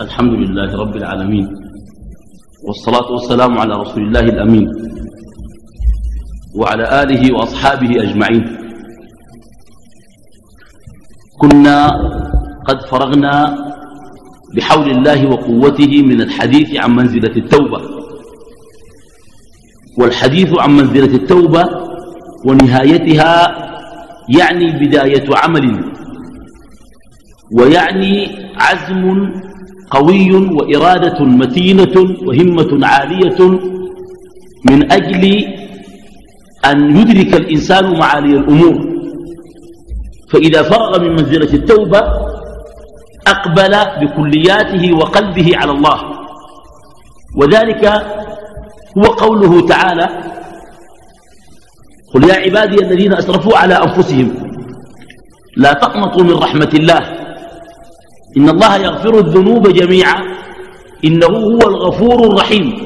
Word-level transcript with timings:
الحمد 0.00 0.32
لله 0.32 0.76
رب 0.76 0.96
العالمين 0.96 1.46
والصلاة 2.66 3.12
والسلام 3.12 3.58
على 3.58 3.74
رسول 3.74 4.02
الله 4.02 4.20
الأمين 4.20 4.66
وعلى 6.54 7.02
آله 7.02 7.34
وأصحابه 7.34 7.90
أجمعين. 8.02 8.44
كنا 11.40 11.86
قد 12.68 12.78
فرغنا 12.90 13.34
بحول 14.56 14.90
الله 14.90 15.30
وقوته 15.30 16.02
من 16.02 16.20
الحديث 16.20 16.76
عن 16.76 16.96
منزلة 16.96 17.36
التوبة. 17.36 17.80
والحديث 19.98 20.50
عن 20.58 20.70
منزلة 20.76 21.14
التوبة 21.16 21.64
ونهايتها 22.44 23.32
يعني 24.38 24.66
بداية 24.86 25.26
عمل 25.36 25.84
ويعني 27.52 28.28
عزم 28.56 29.30
قوي 29.90 30.32
وإرادة 30.32 31.24
متينة 31.24 31.96
وهمة 32.26 32.86
عالية 32.86 33.40
من 34.70 34.92
أجل 34.92 35.24
أن 36.64 36.96
يدرك 36.96 37.34
الإنسان 37.34 37.98
معالي 37.98 38.32
الأمور. 38.36 38.96
فإذا 40.30 40.62
فرغ 40.62 41.00
من 41.00 41.10
منزلة 41.10 41.54
التوبة 41.54 42.02
أقبل 43.26 43.74
بكلياته 44.00 44.92
وقلبه 44.94 45.50
على 45.56 45.72
الله. 45.72 46.00
وذلك 47.36 47.84
هو 48.98 49.02
قوله 49.02 49.66
تعالى 49.66 50.06
قل 52.14 52.24
يا 52.24 52.34
عبادي 52.34 52.84
الذين 52.84 53.12
أسرفوا 53.12 53.56
على 53.56 53.74
أنفسهم 53.74 54.34
لا 55.56 55.72
تقنطوا 55.72 56.22
من 56.22 56.32
رحمة 56.32 56.70
الله. 56.74 57.25
إن 58.36 58.48
الله 58.48 58.76
يغفر 58.76 59.18
الذنوب 59.18 59.68
جميعا. 59.68 60.22
إنه 61.04 61.26
هو 61.26 61.58
الغفور 61.58 62.26
الرحيم. 62.26 62.76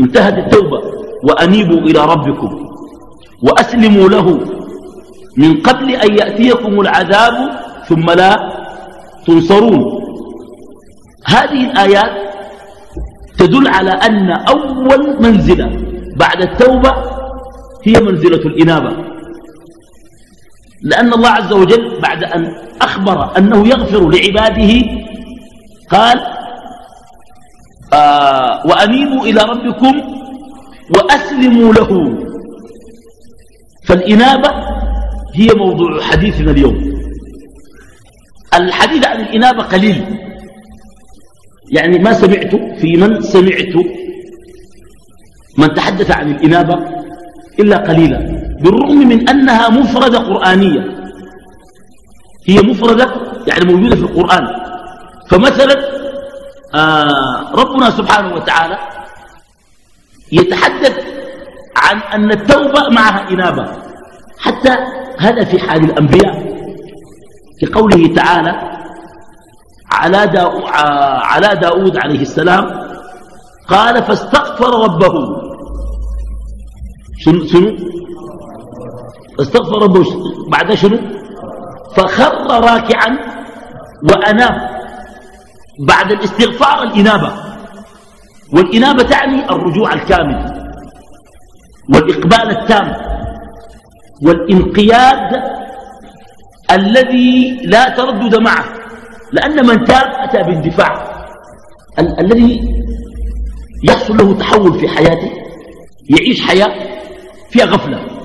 انتهت 0.00 0.38
التوبة. 0.38 0.82
وأنيبوا 1.28 1.80
إلى 1.80 2.04
ربكم. 2.04 2.68
وأسلموا 3.42 4.08
له. 4.08 4.40
من 5.36 5.60
قبل 5.60 5.90
أن 5.90 6.18
يأتيكم 6.18 6.80
العذاب 6.80 7.34
ثم 7.88 8.10
لا 8.10 8.52
تنصرون. 9.26 9.84
هذه 11.26 11.70
الآيات 11.70 12.12
تدل 13.38 13.68
على 13.68 13.90
أن 13.90 14.30
أول 14.30 15.16
منزلة 15.20 15.70
بعد 16.16 16.42
التوبة 16.42 16.94
هي 17.84 18.02
منزلة 18.02 18.36
الإنابة. 18.36 19.07
لأن 20.82 21.12
الله 21.12 21.28
عز 21.28 21.52
وجل 21.52 22.00
بعد 22.00 22.24
أن 22.24 22.54
أخبر 22.82 23.38
أنه 23.38 23.68
يغفر 23.68 24.10
لعباده 24.10 24.72
قال 25.90 26.20
آه 27.92 28.66
وأنيبوا 28.66 29.24
إلى 29.26 29.40
ربكم 29.42 30.00
وأسلموا 30.96 31.72
له. 31.74 32.18
فالإنابة 33.86 34.50
هي 35.34 35.48
موضوع 35.56 36.00
حديثنا 36.00 36.50
اليوم. 36.50 36.92
الحديث 38.54 39.06
عن 39.06 39.20
الإنابة 39.20 39.62
قليل. 39.62 40.04
يعني 41.72 41.98
ما 41.98 42.12
سمعت 42.12 42.54
في 42.80 42.96
من 42.96 43.20
سمعت 43.20 43.74
من 45.58 45.74
تحدث 45.74 46.10
عن 46.10 46.30
الإنابة 46.30 46.78
إلا 47.58 47.76
قليلا. 47.76 48.47
بالرغم 48.62 48.98
من 48.98 49.28
أنها 49.28 49.68
مفردة 49.68 50.18
قرآنية. 50.18 50.98
هي 52.48 52.60
مفردة 52.60 53.10
يعني 53.46 53.72
موجودة 53.72 53.96
في 53.96 54.02
القرآن. 54.02 54.46
فمثلا 55.30 55.76
آه 56.74 57.52
ربنا 57.54 57.90
سبحانه 57.90 58.34
وتعالى 58.34 58.78
يتحدث 60.32 60.96
عن 61.76 61.98
أن 62.14 62.30
التوبة 62.30 62.88
معها 62.88 63.30
إنابة. 63.30 63.72
حتى 64.38 64.76
هذا 65.18 65.44
في 65.44 65.58
حال 65.58 65.84
الأنبياء. 65.84 66.58
كقوله 67.60 68.14
تعالى 68.14 68.78
على, 69.92 70.26
داو 70.26 70.66
على 71.22 71.60
داود 71.60 71.96
عليه 71.96 72.20
السلام 72.20 72.88
قال 73.68 74.02
فاستغفر 74.02 74.84
ربه. 74.84 75.14
شنو 77.18 77.46
شنو؟ 77.46 77.76
استغفر 79.40 79.82
ربه. 79.82 80.04
بعد 80.50 80.74
شنو؟ 80.74 80.98
فخر 81.96 82.32
راكعا 82.50 83.18
وأناب. 84.10 84.70
بعد 85.86 86.12
الاستغفار 86.12 86.82
الإنابة. 86.82 87.32
والإنابة 88.54 89.02
تعني 89.02 89.44
الرجوع 89.50 89.92
الكامل. 89.92 90.68
والإقبال 91.94 92.50
التام. 92.58 92.96
والانقياد 94.22 95.42
الذي 96.70 97.60
لا 97.64 97.88
تردد 97.88 98.36
معه. 98.36 98.64
لأن 99.32 99.66
من 99.66 99.84
تاب 99.84 100.06
أتى 100.06 100.42
باندفاع. 100.42 100.94
ال 101.98 102.20
الذي 102.20 102.74
يحصل 103.84 104.16
له 104.16 104.38
تحول 104.38 104.80
في 104.80 104.88
حياته 104.88 105.30
يعيش 106.10 106.46
حياة 106.46 106.74
فيها 107.50 107.64
غفلة. 107.64 108.17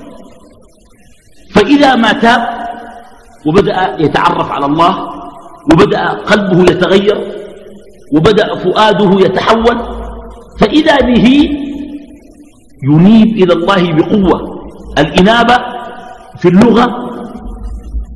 فإذا 1.54 1.94
ما 1.94 2.12
تاب 2.12 2.64
وبدأ 3.46 3.96
يتعرف 3.98 4.50
على 4.52 4.66
الله 4.66 4.92
وبدأ 5.72 6.08
قلبه 6.08 6.62
يتغير 6.62 7.18
وبدأ 8.14 8.54
فؤاده 8.54 9.10
يتحول 9.26 9.78
فإذا 10.60 10.96
به 10.96 11.26
ينيب 12.90 13.28
إلى 13.42 13.52
الله 13.52 13.92
بقوة. 13.92 14.54
الإنابة 14.98 15.56
في 16.38 16.48
اللغة 16.48 16.86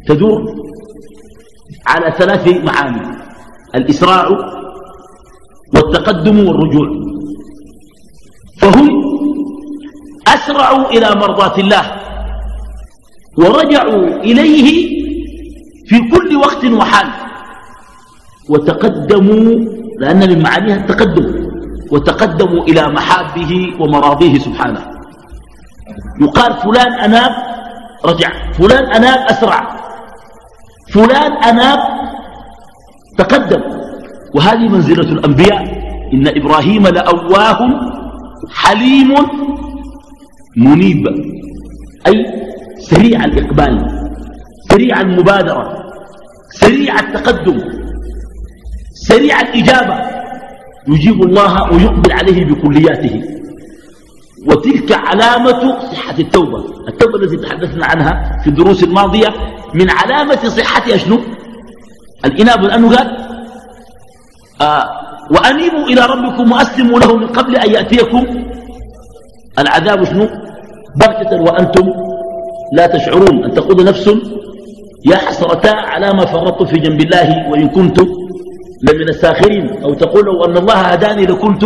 تدور 0.06 0.54
على 1.86 2.14
ثلاث 2.18 2.48
معاني 2.48 3.00
الإسراع 3.74 4.28
والتقدم 5.74 6.46
والرجوع. 6.48 6.88
فهم 8.60 8.88
أسرعوا 10.28 10.90
إلى 10.90 11.08
مرضاة 11.20 11.58
الله. 11.58 11.84
ورجعوا 13.38 14.06
إليه 14.06 14.68
في 15.86 15.98
كل 16.10 16.36
وقت 16.36 16.64
وحال. 16.64 17.06
وتقدموا 18.48 19.54
لأن 19.98 20.28
من 20.30 20.42
معانيها 20.42 20.76
التقدم. 20.76 21.48
وتقدموا 21.92 22.62
إلى 22.64 22.82
محابه 22.88 23.52
ومراضيه 23.80 24.38
سبحانه. 24.38 24.80
يقال 26.20 26.54
فلان 26.54 26.92
أناب 26.92 27.30
رجع. 28.04 28.52
فلان 28.52 28.84
أناب 28.92 29.18
أسرع. 29.30 29.78
فلان 30.92 31.32
أناب 31.32 31.78
تقدم. 33.18 33.62
وهذه 34.34 34.68
منزلة 34.68 35.12
الأنبياء. 35.12 35.62
إن 36.12 36.28
إبراهيم 36.28 36.86
لأواه 36.86 37.60
حليم 38.50 39.14
منيب. 40.56 41.06
أي 42.06 42.47
سريع 42.78 43.24
الإقبال 43.24 43.86
سريع 44.70 45.00
المبادرة 45.00 45.84
سريع 46.50 47.00
التقدم 47.00 47.60
سريع 48.94 49.40
الإجابة. 49.40 50.18
يجيب 50.88 51.22
الله 51.22 51.72
ويقبل 51.72 52.12
عليه 52.12 52.44
بكلياته. 52.44 53.22
وتلك 54.46 54.92
علامة 54.92 55.80
صحة 55.92 56.18
التوبة. 56.18 56.64
التوبة 56.88 57.16
التي 57.16 57.36
تحدثنا 57.36 57.86
عنها 57.86 58.40
في 58.42 58.50
الدروس 58.50 58.84
الماضية 58.84 59.28
من 59.74 59.90
علامة 59.90 60.48
صحتها 60.48 60.96
شنو؟ 60.96 61.20
الإنابة 62.24 62.62
لأنه 62.62 62.96
قال 62.96 63.16
آه 64.60 64.84
وأنيبوا 65.30 65.84
إلى 65.84 66.00
ربكم 66.00 66.52
وأسلموا 66.52 66.98
له 67.00 67.16
من 67.16 67.26
قبل 67.26 67.56
أن 67.56 67.70
يأتيكم. 67.70 68.26
العذاب 69.58 70.04
شنو؟ 70.04 70.28
بغتة 70.96 71.42
وأنتم 71.42 72.07
لا 72.72 72.86
تشعرون 72.86 73.44
أن 73.44 73.54
تقول 73.54 73.84
نفس 73.84 74.10
يا 75.06 75.16
حسرتا 75.16 75.68
على 75.68 76.12
ما 76.12 76.26
فرطت 76.26 76.68
في 76.68 76.76
جنب 76.76 77.00
الله 77.00 77.48
وإن 77.50 77.68
كنت 77.68 78.00
لمن 78.82 79.08
الساخرين 79.08 79.82
أو 79.82 79.94
تقول 79.94 80.24
لو 80.24 80.44
أن 80.44 80.56
الله 80.56 80.74
هداني 80.74 81.26
لكنت 81.26 81.64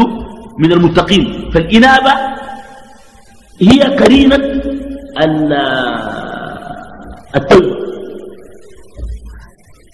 من 0.58 0.72
المتقين. 0.72 1.50
فالإنابة 1.54 2.12
هي 3.60 3.80
قرينة 3.82 4.62
التوبة. 7.36 7.76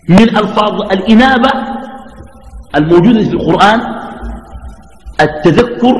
من 0.09 0.37
ألفاظ 0.37 0.83
الإنابة 0.93 1.51
الموجودة 2.77 3.25
في 3.25 3.33
القرآن 3.33 3.81
التذكر 5.21 5.97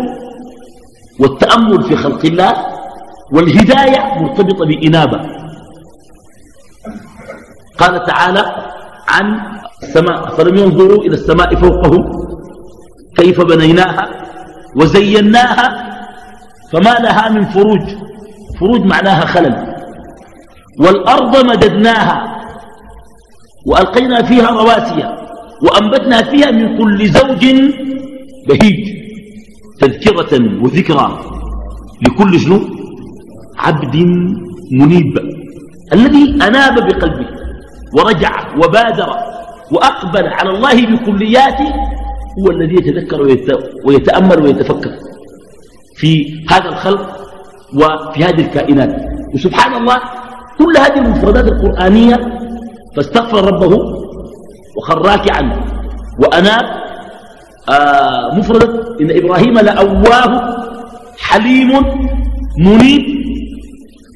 والتأمل 1.21 1.83
في 1.83 1.97
خلق 1.97 2.25
الله 2.25 2.53
والهداية 3.33 4.23
مرتبطة 4.23 4.67
بإنابة. 4.67 5.21
قال 7.79 8.05
تعالى 8.05 8.45
عن 9.09 9.41
السماء 9.83 10.29
فلم 10.37 10.57
ينظروا 10.57 11.03
إلى 11.03 11.15
السماء 11.15 11.55
فوقهم 11.55 12.05
كيف 13.17 13.41
بنيناها 13.41 14.09
وزيناها 14.77 15.67
فما 16.73 16.91
لها 16.91 17.29
من 17.29 17.45
فروج. 17.45 17.89
فروج 18.61 18.81
معناها 18.81 19.27
خلل. 19.27 19.75
والأرض 20.81 21.37
مددناها 21.47 22.39
وألقينا 23.67 24.23
فيها 24.23 24.51
رواسي 24.51 25.19
وأنبتنا 25.63 26.23
فيها 26.23 26.51
من 26.51 26.79
كل 26.79 27.09
زوج 27.09 27.45
بهيج 28.49 28.99
تذكرة 29.81 30.63
وذكرى 30.63 31.19
لكل 32.03 32.41
شنو؟ 32.41 32.78
عبد 33.59 33.97
منيب 34.73 35.19
الذي 35.93 36.39
أناب 36.43 36.75
بقلبه 36.75 37.27
ورجع 37.93 38.57
وبادر 38.57 39.09
وأقبل 39.73 40.27
على 40.27 40.51
الله 40.51 40.87
بكلياته 40.87 41.73
هو 42.39 42.51
الذي 42.51 42.75
يتذكر 42.75 43.23
ويتأمل 43.85 44.43
ويتفكر 44.43 44.91
في 45.97 46.45
هذا 46.51 46.69
الخلق 46.69 47.19
وفي 47.75 48.25
هذه 48.25 48.41
الكائنات. 48.41 48.97
وسبحان 49.35 49.75
الله 49.75 49.97
كل 50.59 50.77
هذه 50.77 50.99
المفردات 50.99 51.45
القرآنية 51.45 52.17
فاستغفر 52.97 53.45
ربه 53.45 53.79
وخر 54.77 54.99
راكعا 55.03 55.61
وأناب. 56.19 56.65
آه 57.69 58.35
مفردة 58.35 58.97
إن 59.01 59.11
إبراهيم 59.11 59.59
لأواه 59.59 60.57
حليم 61.19 61.71
منيب. 62.59 63.18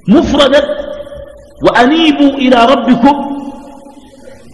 مفردة 0.09 0.63
وأنيبوا 1.63 2.31
إلى 2.35 2.67
ربكم 2.67 3.33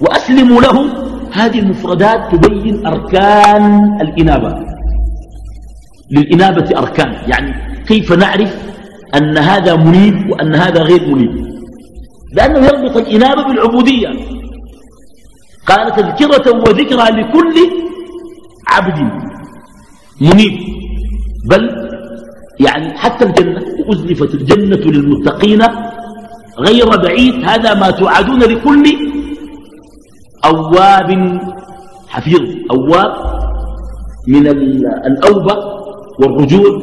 وأسلموا 0.00 0.60
له 0.60 1.08
هذه 1.32 1.58
المفردات 1.58 2.34
تبين 2.34 2.86
أركان 2.86 3.98
الإنابة 4.00 4.68
للإنابة 6.10 6.78
أركان. 6.78 7.30
يعني 7.30 7.54
كيف 7.86 8.12
نعرف 8.12 8.56
أن 9.14 9.38
هذا 9.38 9.76
منيب 9.76 10.30
وأن 10.30 10.54
هذا 10.54 10.82
غير 10.82 11.14
منيب؟ 11.14 11.48
لأنه 12.32 12.66
يربط 12.66 12.96
الإنابة 12.96 13.42
بالعبودية. 13.42 14.08
قال 15.66 15.94
تذكرة 15.96 16.58
وذكرى 16.58 17.20
لكل 17.20 17.54
عبد 18.68 19.10
منيب 20.20 20.58
بل 21.50 21.87
يعني 22.60 22.98
حتى 22.98 23.24
الجنة 23.24 23.62
وأزلفت 23.86 24.34
الجنة 24.34 24.76
للمتقين 24.76 25.62
غير 26.58 26.88
بعيد 26.96 27.34
هذا 27.44 27.74
ما 27.74 27.90
توعدون 27.90 28.38
لكل 28.38 28.84
أواب 30.44 31.40
حفيظ 32.08 32.42
أواب 32.70 33.12
من 34.28 34.46
الأوبة 35.06 35.54
والرجوع 36.20 36.82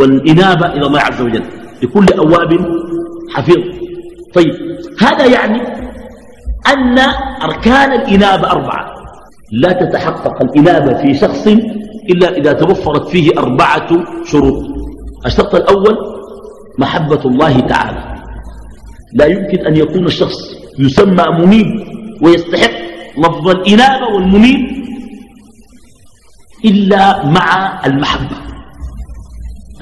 والإنابة 0.00 0.66
إلى 0.66 0.86
الله 0.86 1.00
عز 1.00 1.22
وجل 1.22 1.42
لكل 1.82 2.06
أواب 2.18 2.66
حفيظ. 3.34 3.62
طيب 4.34 4.54
هذا 5.00 5.26
يعني 5.26 5.60
أن 6.72 6.98
أركان 7.42 7.92
الإنابة 7.92 8.50
أربعة. 8.50 8.94
لا 9.52 9.72
تتحقق 9.72 10.42
الإنابة 10.42 11.02
في 11.02 11.14
شخص 11.14 11.46
إلا 12.10 12.36
إذا 12.36 12.52
توفرت 12.52 13.08
فيه 13.08 13.30
أربعة 13.38 13.88
شروط. 14.24 14.75
الشرط 15.26 15.54
الأول 15.54 15.96
محبة 16.78 17.20
الله 17.24 17.60
تعالى. 17.60 18.02
لا 19.14 19.26
يمكن 19.26 19.66
أن 19.66 19.76
يكون 19.76 20.06
الشخص 20.06 20.36
يسمى 20.78 21.24
منيب 21.38 21.66
ويستحق 22.22 22.70
لفظ 23.18 23.48
الإنابة 23.48 24.06
والمنيب 24.14 24.60
إلا 26.64 27.26
مع 27.26 27.80
المحبة 27.86 28.36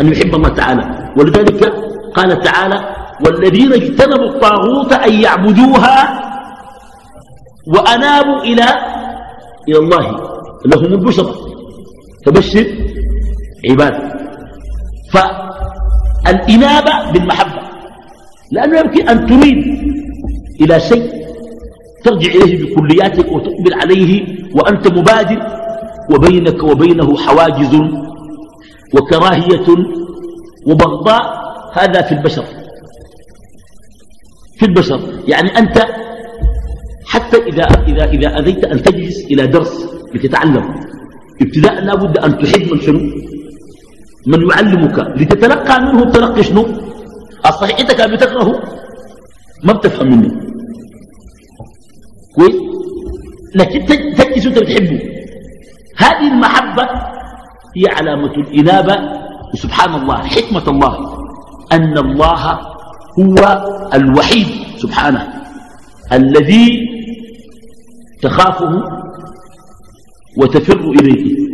أن 0.01 0.13
يحب 0.13 0.35
الله 0.35 0.49
تعالى. 0.49 1.13
ولذلك 1.17 1.75
قال 2.15 2.41
تعالى 2.43 2.79
والذين 3.27 3.73
اجتنبوا 3.73 4.29
الطاغوت 4.29 4.93
أن 4.93 5.13
يعبدوها 5.21 6.21
وأنابوا 7.67 8.43
إلى 8.43 8.67
إلى 9.69 9.79
الله. 9.79 10.07
لهم 10.67 10.93
البشرى. 10.93 11.35
فبشر 12.27 12.67
عباد. 13.71 14.14
فالإنابة 15.15 17.13
بالمحبة 17.13 17.63
لأنه 18.51 18.79
يمكن 18.79 19.09
أن 19.09 19.27
تريد 19.27 19.65
إلى 20.61 20.81
شيء 20.81 21.25
ترجع 22.05 22.33
إليه 22.33 22.65
بكلياتك 22.65 23.33
وتقبل 23.33 23.75
عليه 23.75 24.27
وأنت 24.55 24.89
مبادر 24.89 25.55
وبينك 26.11 26.63
وبينه 26.63 27.17
حواجز 27.17 27.81
وكراهية 28.95 29.67
وبغضاء 30.67 31.45
هذا 31.73 32.03
في 32.03 32.13
البشر. 32.13 32.45
في 34.59 34.67
البشر 34.67 35.01
يعني 35.29 35.59
أنت 35.59 35.87
حتى 37.07 37.37
إذا, 37.37 37.65
إذا, 37.89 38.05
إذا 38.05 38.39
أذيت 38.39 38.65
أن 38.65 38.83
تجلس 38.83 39.25
إلى 39.25 39.47
درس 39.47 39.87
لتتعلم 40.15 40.75
ابتداء 41.43 41.85
لا 41.85 41.95
بد 41.95 42.19
أن 42.19 42.39
تحب 42.39 42.73
من 42.73 42.81
شنو؟ 42.81 43.24
من 44.27 44.51
يعلمك 44.51 44.99
لتتلقى 45.21 45.81
منه 45.81 46.03
التلقي 46.03 46.43
شنو؟ 46.43 46.67
الصحيح 47.47 47.81
أنت 47.81 47.93
كان 47.93 48.17
بتكرهه 48.17 48.63
ما 49.65 49.73
بتفهم 49.73 50.07
منه 50.11 50.31
كويس 52.35 52.55
لكن 53.55 53.85
تجلس 53.87 54.47
وأنت 54.47 54.59
بتحبه. 54.59 55.01
هذه 55.97 56.33
المحبة 56.33 56.83
هي 57.77 57.87
علامة 57.89 58.35
الإنابة 58.35 58.97
وسبحان 59.55 59.95
الله 60.03 60.17
حكمة 60.17 60.69
الله 60.69 61.19
أن 61.73 61.99
الله 61.99 62.61
هو 63.19 63.65
الوحيد 63.95 64.47
سبحانه 64.77 65.29
الذي 66.13 66.89
تخافه 68.23 68.83
وتفر 70.37 70.81
إليه. 70.81 71.54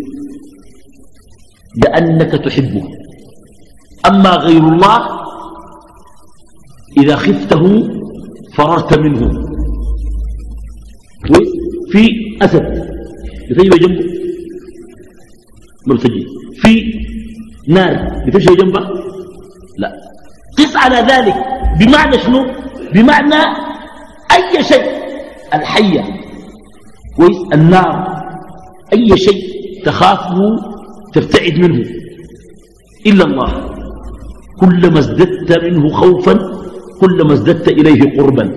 لأنك 1.77 2.31
تحبه. 2.45 2.83
أما 4.07 4.31
غير 4.31 4.69
الله 4.69 5.21
إذا 6.99 7.17
خفته 7.17 7.89
فررت 8.55 8.99
منه. 8.99 9.51
في 11.91 12.11
أسد. 12.43 12.91
يتجب 13.51 13.75
جنبه. 13.75 14.05
مرتجي. 15.87 16.27
في 16.55 16.95
نار. 17.69 18.25
يتجب 18.27 18.57
جنبه. 18.57 18.81
لا. 19.79 19.93
قس 20.59 20.77
على 20.77 20.97
ذلك. 20.97 21.35
بمعنى 21.79 22.19
شنو؟ 22.19 22.47
بمعنى 22.95 23.43
أي 24.33 24.65
شيء. 24.65 24.85
الحية. 25.55 26.05
كويس 27.17 27.39
النار. 27.53 28.21
أي 28.93 29.17
شيء 29.17 29.43
تخافه 29.85 30.70
تبتعد 31.13 31.59
منه. 31.59 31.85
إلا 33.07 33.25
الله. 33.25 33.51
كلما 34.61 34.99
ازددت 34.99 35.65
منه 35.65 35.89
خوفا 35.89 36.39
كلما 37.01 37.33
ازددت 37.33 37.69
إليه 37.69 38.21
قربا. 38.21 38.53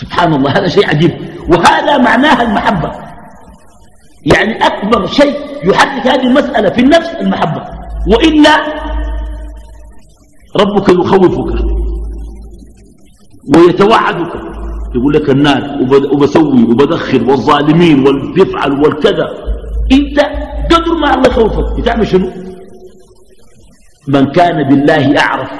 سبحان 0.00 0.34
الله 0.34 0.50
هذا 0.50 0.68
شيء 0.68 0.88
عجيب. 0.88 1.12
وهذا 1.48 1.98
معناها 1.98 2.42
المحبة. 2.42 2.92
يعني 4.26 4.66
أكبر 4.66 5.06
شيء 5.06 5.36
يحرك 5.64 6.06
هذه 6.06 6.26
المسألة 6.26 6.70
في 6.70 6.80
النفس 6.80 7.08
المحبة. 7.20 7.62
وإلا 8.08 8.56
ربك 10.60 10.88
يخوفك 10.88 11.64
ويتوعدك. 13.56 14.32
يقول 14.94 15.14
لك 15.14 15.30
النار 15.30 15.78
وبسوي 16.12 16.62
وبدخل 16.62 17.30
والظالمين 17.30 18.06
والبيفعل 18.06 18.72
والكذا. 18.72 19.26
أنت 19.92 20.18
قدر 20.74 20.94
ما 20.94 21.14
الله 21.14 21.28
يخوفك 21.28 21.80
بتعمل 21.80 22.06
شنو؟ 22.06 22.28
من 24.08 24.26
كان 24.26 24.68
بالله 24.68 25.18
أعرف 25.20 25.50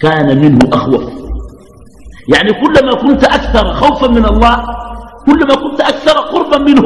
كان 0.00 0.38
منه 0.42 0.58
أخوف. 0.72 1.02
يعني 2.34 2.52
كلما 2.52 2.94
كنت 2.94 3.24
أكثر 3.24 3.74
خوفا 3.74 4.06
من 4.06 4.24
الله 4.24 4.56
كلما 5.26 5.54
كنت 5.54 5.80
أكثر 5.80 6.18
قربا 6.18 6.58
منه 6.58 6.84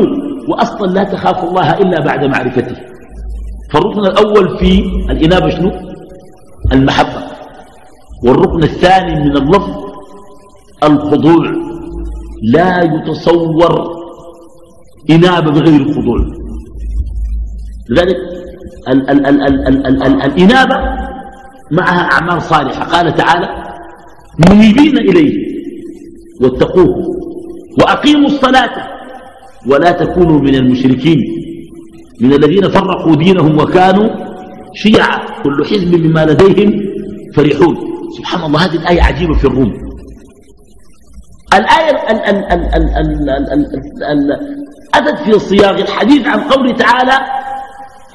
وأصلا 0.49 0.87
لا 0.87 1.05
تخاف 1.05 1.45
الله 1.45 1.79
إلا 1.79 2.01
بعد 2.01 2.25
معرفته. 2.25 2.77
فالركن 3.73 4.01
الأول 4.01 4.59
في 4.59 4.79
الإنابة 5.11 5.51
شنو؟ 5.51 5.73
المحبة. 6.73 7.25
والركن 8.25 8.63
الثاني 8.63 9.15
من 9.21 9.37
اللفظ 9.37 9.71
الخضوع. 10.85 11.53
لا 12.43 12.83
يتصور 12.83 13.95
إنابة 15.11 15.51
بغير 15.51 15.81
الخضوع. 15.81 16.44
لذلك 17.91 18.17
ال 18.89 19.11
ال 19.11 19.27
ال 19.27 19.43
ال 19.43 19.69
ال 19.69 19.87
ال 19.87 20.03
ال 20.03 20.23
الإنابة 20.23 20.77
معها 21.71 22.01
أعمال 22.13 22.43
صالحة 22.43 22.85
قال 22.85 23.15
تعالى 23.15 23.49
منيبين 24.49 24.99
إليه 24.99 25.35
واتقوه 26.41 26.95
وأقيموا 27.81 28.27
الصلاة 28.27 28.71
ولا 29.67 29.91
تكونوا 29.93 30.41
من 30.41 30.55
المشركين 30.55 31.19
من 32.21 32.33
الذين 32.33 32.69
فرقوا 32.69 33.17
دينهم 33.17 33.59
وكانوا 33.59 34.09
شيعا 34.75 35.43
كل 35.43 35.65
حزب 35.65 35.91
بما 35.91 36.25
لديهم 36.25 36.81
فرحون 37.35 37.77
سبحان 38.19 38.45
الله 38.45 38.65
هذه 38.65 38.75
الآية 38.77 39.03
عجيبة 39.03 39.35
في 39.35 39.45
الروم 39.45 39.73
الآية 41.55 41.91
أتت 44.95 45.19
في 45.25 45.39
صياغ 45.39 45.79
الحديث 45.79 46.27
عن 46.27 46.41
قوله 46.41 46.73
تعالى 46.73 47.44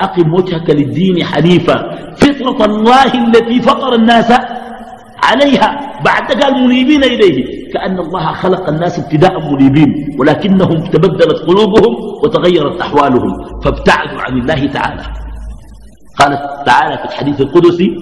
أقم 0.01 0.33
وجهك 0.33 0.69
للدين 0.69 1.25
حنيفا. 1.25 1.77
فطرة 2.15 2.65
الله 2.65 3.27
التي 3.27 3.61
فطر 3.61 3.93
الناس 3.95 4.31
عليها 5.23 5.69
بعد 6.05 6.31
قال 6.41 6.53
منيبين 6.63 7.03
إليه. 7.03 7.69
كأن 7.73 7.99
الله 7.99 8.31
خلق 8.33 8.69
الناس 8.69 8.99
ابتداء 8.99 9.53
منيبين 9.53 10.15
ولكنهم 10.19 10.77
تبدلت 10.93 11.39
قلوبهم 11.47 11.93
وتغيرت 12.23 12.81
أحوالهم. 12.81 13.33
فابتعدوا 13.63 14.21
عن 14.21 14.37
الله 14.37 14.67
تعالى. 14.67 15.03
قالت 16.19 16.41
تعالى 16.65 16.97
في 16.97 17.05
الحديث 17.05 17.41
القدسي 17.41 17.95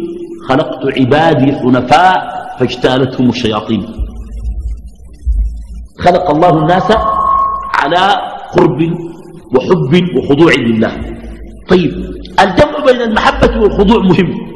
خلقت 0.50 1.00
عبادي 1.00 1.56
حنفاء 1.56 2.16
فاجتالتهم 2.60 3.30
الشياطين. 3.30 3.86
خلق 6.00 6.32
الله 6.32 6.50
الناس 6.50 6.92
على 7.74 8.04
قرب 8.58 8.80
وحب 9.56 9.94
وخضوع 10.18 10.52
لله. 10.54 10.92
طيب 11.70 11.92
الجمع 12.40 12.86
بين 12.86 13.02
المحبة 13.02 13.62
والخضوع 13.62 13.98
مهم 13.98 14.48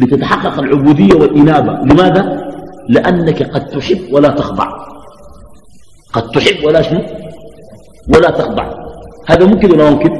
لتتحقق 0.00 0.58
العبودية 0.58 1.14
والإنابة. 1.14 1.72
لماذا؟ 1.72 2.50
لأنك 2.88 3.42
قد 3.42 3.66
تحب 3.66 4.12
ولا 4.12 4.28
تخضع. 4.28 4.68
قد 6.12 6.30
تحب 6.30 6.64
ولا 6.64 6.82
شنو؟ 6.82 7.00
ولا 8.08 8.30
تخضع. 8.30 8.74
هذا 9.26 9.46
ممكن 9.46 9.72
ولا 9.72 9.90
ممكن؟ 9.90 10.10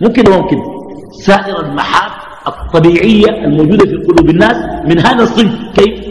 ممكن 0.00 0.28
ولا 0.28 0.38
ممكن؟ 0.38 0.58
سائر 1.20 1.60
المحاب 1.60 2.10
الطبيعية 2.46 3.28
الموجودة 3.28 3.84
في 3.84 3.96
قلوب 3.96 4.30
الناس 4.30 4.56
من 4.84 4.98
هذا 4.98 5.22
الصنف. 5.22 5.54
كيف؟ 5.76 6.04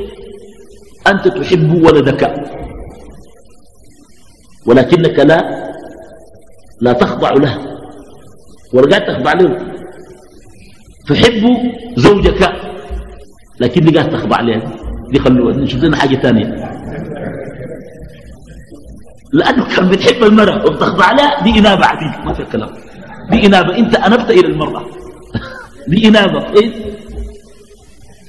أنت 1.07 1.27
تحب 1.27 1.83
ولدك 1.85 2.33
ولكنك 4.65 5.19
لا 5.19 5.71
لا 6.81 6.93
تخضع 6.93 7.33
له. 7.33 7.80
ورجعت 8.73 9.07
تخضع 9.07 9.33
له 9.33 9.57
تحب 11.07 11.43
زوجك 11.95 12.51
لكن 13.59 13.81
دي 13.85 13.97
قاعد 13.97 14.09
تخضع 14.09 14.41
له 14.41 14.61
دي 15.09 15.19
خلوها 15.19 15.57
نشوف 15.57 15.83
لنا 15.83 15.97
حاجة 15.97 16.15
ثانية. 16.15 16.71
لأنه 19.33 19.75
كان 19.75 19.89
بتحب 19.89 20.23
المرأة 20.23 20.65
وبتخضع 20.65 21.11
لها 21.11 21.43
دي 21.43 21.59
إنابة 21.59 21.85
عديد 21.85 22.25
ما 22.25 22.33
في 22.33 22.43
كلام 22.43 22.69
دي 23.29 23.45
إنابة 23.45 23.77
أنت 23.77 23.95
أنبت 23.95 24.29
إلى 24.29 24.47
المرأة. 24.47 24.85
دي 25.89 26.07
إنابة 26.07 26.45
إيه؟ 26.53 26.71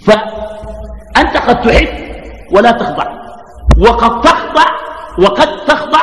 فأنت 0.06 1.36
قد 1.36 1.60
تحب 1.62 1.88
ولا 2.52 2.70
تخضع. 2.70 3.06
وقد 3.78 4.20
تخضع 4.20 4.66
وقد 5.18 5.64
تخضع 5.66 6.02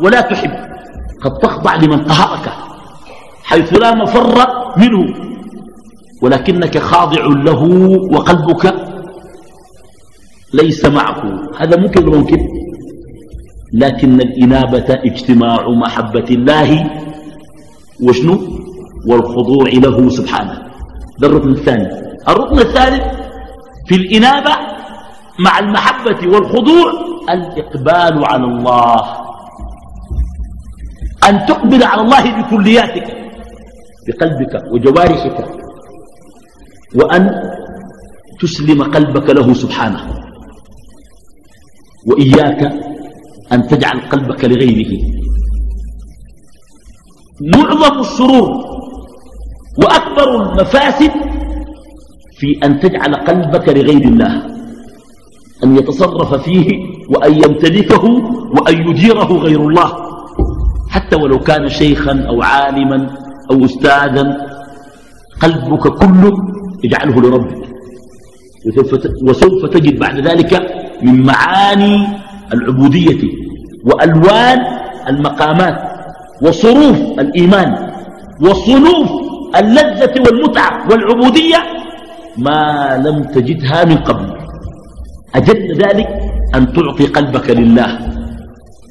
ولا 0.00 0.20
تحب. 0.20 0.50
قد 1.22 1.38
تخضع 1.38 1.74
لمن 1.74 2.04
قهرك 2.04 2.69
حيث 3.50 3.78
لا 3.78 3.94
مفر 3.94 4.36
منه. 4.76 5.14
ولكنك 6.22 6.78
خاضع 6.78 7.24
له 7.26 7.62
وقلبك 8.12 8.74
ليس 10.54 10.84
معه 10.84 11.22
هذا 11.58 11.76
ممكن 11.76 12.06
ممكن؟ 12.06 12.48
لكن 13.72 14.20
الإنابة 14.20 14.88
اجتماع 15.04 15.68
محبة 15.68 16.24
الله. 16.30 16.90
وشنو؟ 18.02 18.38
والخضوع 19.08 19.68
له 19.68 20.08
سبحانه. 20.08 20.62
ده 21.18 21.28
الركن 21.28 21.50
الثاني. 21.50 21.88
الركن 22.28 22.58
الثالث 22.58 23.04
في 23.88 23.94
الإنابة 23.94 24.50
مع 25.38 25.58
المحبة 25.58 26.28
والخضوع 26.28 26.92
الإقبال 27.30 28.24
على 28.24 28.44
الله. 28.44 29.00
أن 31.28 31.46
تقبل 31.46 31.82
على 31.84 32.00
الله 32.00 32.42
بكلياتك. 32.42 33.19
بقلبك 34.10 34.72
وجوارحك 34.72 35.38
وأن 36.94 37.30
تسلم 38.40 38.82
قلبك 38.82 39.30
له 39.30 39.54
سبحانه 39.54 40.00
وإياك 42.06 42.72
أن 43.52 43.66
تجعل 43.66 44.00
قلبك 44.00 44.44
لغيره. 44.44 44.92
معظم 47.40 48.00
السرور 48.00 48.50
وأكبر 49.78 50.28
المفاسد 50.42 51.10
في 52.38 52.58
أن 52.64 52.80
تجعل 52.80 53.14
قلبك 53.14 53.68
لغير 53.68 54.02
الله 54.02 54.34
أن 55.64 55.76
يتصرف 55.76 56.34
فيه 56.34 56.68
وأن 57.08 57.34
يمتلكه 57.34 58.04
وأن 58.56 58.88
يديره 58.88 59.30
غير 59.32 59.68
الله. 59.68 59.92
حتى 60.90 61.16
ولو 61.16 61.38
كان 61.38 61.68
شيخا 61.68 62.24
أو 62.28 62.42
عالما 62.42 63.14
أو 63.50 63.64
أستاذا 63.64 64.24
قلبك 65.42 65.84
كله 66.00 66.32
اجعله 66.84 67.20
لربك. 67.20 67.60
وسوف 69.28 69.66
تجد 69.66 69.98
بعد 69.98 70.16
ذلك 70.28 70.52
من 71.02 71.22
معاني 71.22 72.06
العبودية 72.54 73.22
وألوان 73.84 74.58
المقامات 75.08 75.76
وصروف 76.42 76.98
الإيمان 77.18 77.90
وصنوف 78.40 79.08
اللذة 79.56 80.14
والمتعة 80.24 80.72
والعبودية 80.90 81.60
ما 82.38 82.62
لم 83.04 83.24
تجدها 83.24 83.84
من 83.84 83.96
قبل. 83.96 84.28
أجد 85.34 85.82
ذلك 85.82 86.08
أن 86.54 86.72
تعطي 86.72 87.06
قلبك 87.06 87.50
لله. 87.50 87.98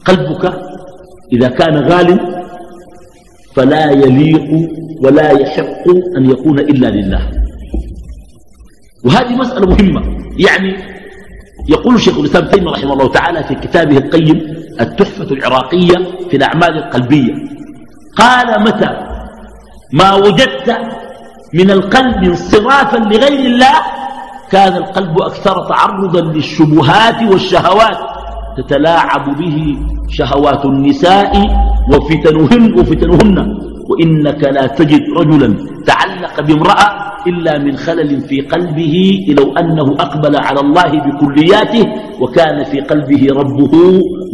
قلبك 0.06 0.44
إذا 1.34 1.50
كان 1.50 1.76
غال 1.78 2.39
فلا 3.60 3.92
يليق 3.92 4.70
ولا 5.04 5.32
يحق 5.32 5.84
أن 6.18 6.30
يكون 6.30 6.60
إلا 6.60 6.88
لله. 6.88 7.32
وهذه 9.06 9.36
مسألة 9.36 9.66
مهمة. 9.66 10.02
يعني 10.38 10.78
يقول 11.70 12.02
شيخ 12.02 12.18
الإسلام 12.18 12.48
تيمية 12.48 12.72
رحمه 12.72 12.94
الله 12.94 13.12
تعالى 13.12 13.44
في 13.44 13.56
كتابه 13.56 13.98
القيم 13.98 14.42
التحفة 14.82 15.32
العراقية 15.32 15.96
في 16.30 16.38
الأعمال 16.38 16.78
القلبية. 16.78 17.34
قال 18.18 18.62
متى؟ 18.62 18.90
ما 19.94 20.14
وجدت 20.16 20.78
من 21.54 21.72
القلب 21.72 22.24
انصرافا 22.24 22.98
لغير 22.98 23.40
الله 23.40 23.76
كان 24.52 24.76
القلب 24.76 25.22
أكثر 25.22 25.70
تعرضا 25.70 26.22
للشبهات 26.22 27.24
والشهوات. 27.32 28.19
تتلاعب 28.60 29.26
به 29.40 29.58
شهوات 30.10 30.66
النساء 30.66 31.32
وفتنهن 31.92 32.64
وفتنهن. 32.80 33.38
وإنك 33.90 34.42
لا 34.44 34.66
تجد 34.68 35.04
رجلا 35.18 35.50
تعلق 35.88 36.36
بامرأة 36.42 36.88
إلا 37.28 37.58
من 37.58 37.74
خلل 37.78 38.22
في 38.30 38.42
قلبه 38.42 38.96
لو 39.38 39.48
أنه 39.58 39.88
أقبل 40.06 40.34
على 40.36 40.60
الله 40.60 40.92
بكلياته 41.06 41.84
وكان 42.22 42.64
في 42.64 42.78
قلبه 42.82 43.28
ربه 43.32 43.74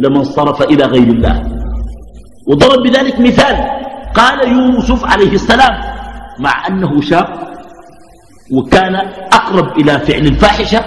لما 0.00 0.18
انصرف 0.18 0.62
إلى 0.62 0.84
غير 0.84 1.08
الله. 1.08 1.36
وضرب 2.46 2.82
بذلك 2.82 3.20
مثال. 3.20 3.56
قال 4.16 4.38
يوسف 4.48 5.04
عليه 5.04 5.32
السلام 5.32 5.74
مع 6.38 6.66
أنه 6.68 7.00
شاب 7.00 7.28
وكان 8.52 8.94
أقرب 9.32 9.78
إلى 9.78 9.92
فعل 9.98 10.24
الفاحشة 10.26 10.80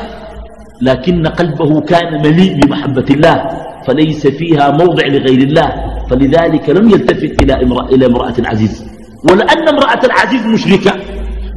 لكن 0.82 1.28
قلبه 1.28 1.82
كان 1.82 2.22
مليء 2.22 2.60
بمحبة 2.60 3.06
الله 3.10 3.44
فليس 3.88 4.28
فيها 4.28 4.72
موضع 4.72 5.08
لغير 5.08 5.42
الله 5.48 5.70
فلذلك 6.10 6.70
لم 6.70 6.90
يلتفت 6.90 7.44
إلى 7.44 7.64
امرأة, 7.64 7.86
إلى 7.90 8.06
امرأة 8.06 8.34
العزيز. 8.40 8.86
ولأن 9.32 9.68
امرأة 9.68 10.00
العزيز 10.06 10.46
مشركة 10.46 10.92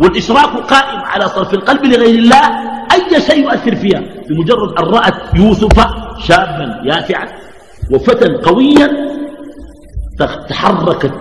والإشراك 0.00 0.57
قائم 0.57 0.99
على 1.00 1.29
صرف 1.29 1.55
القلب 1.55 1.85
لغير 1.85 2.19
الله 2.19 2.45
أي 2.93 3.21
شيء 3.21 3.43
يؤثر 3.45 3.75
فيها؟ 3.76 4.00
بمجرد 4.29 4.71
أن 4.79 4.85
رأت 4.85 5.14
يوسف 5.35 5.76
شابا 6.19 6.81
يافعا 6.85 7.26
وفتى 7.93 8.26
قويا 8.35 8.91
تحركت 10.49 11.12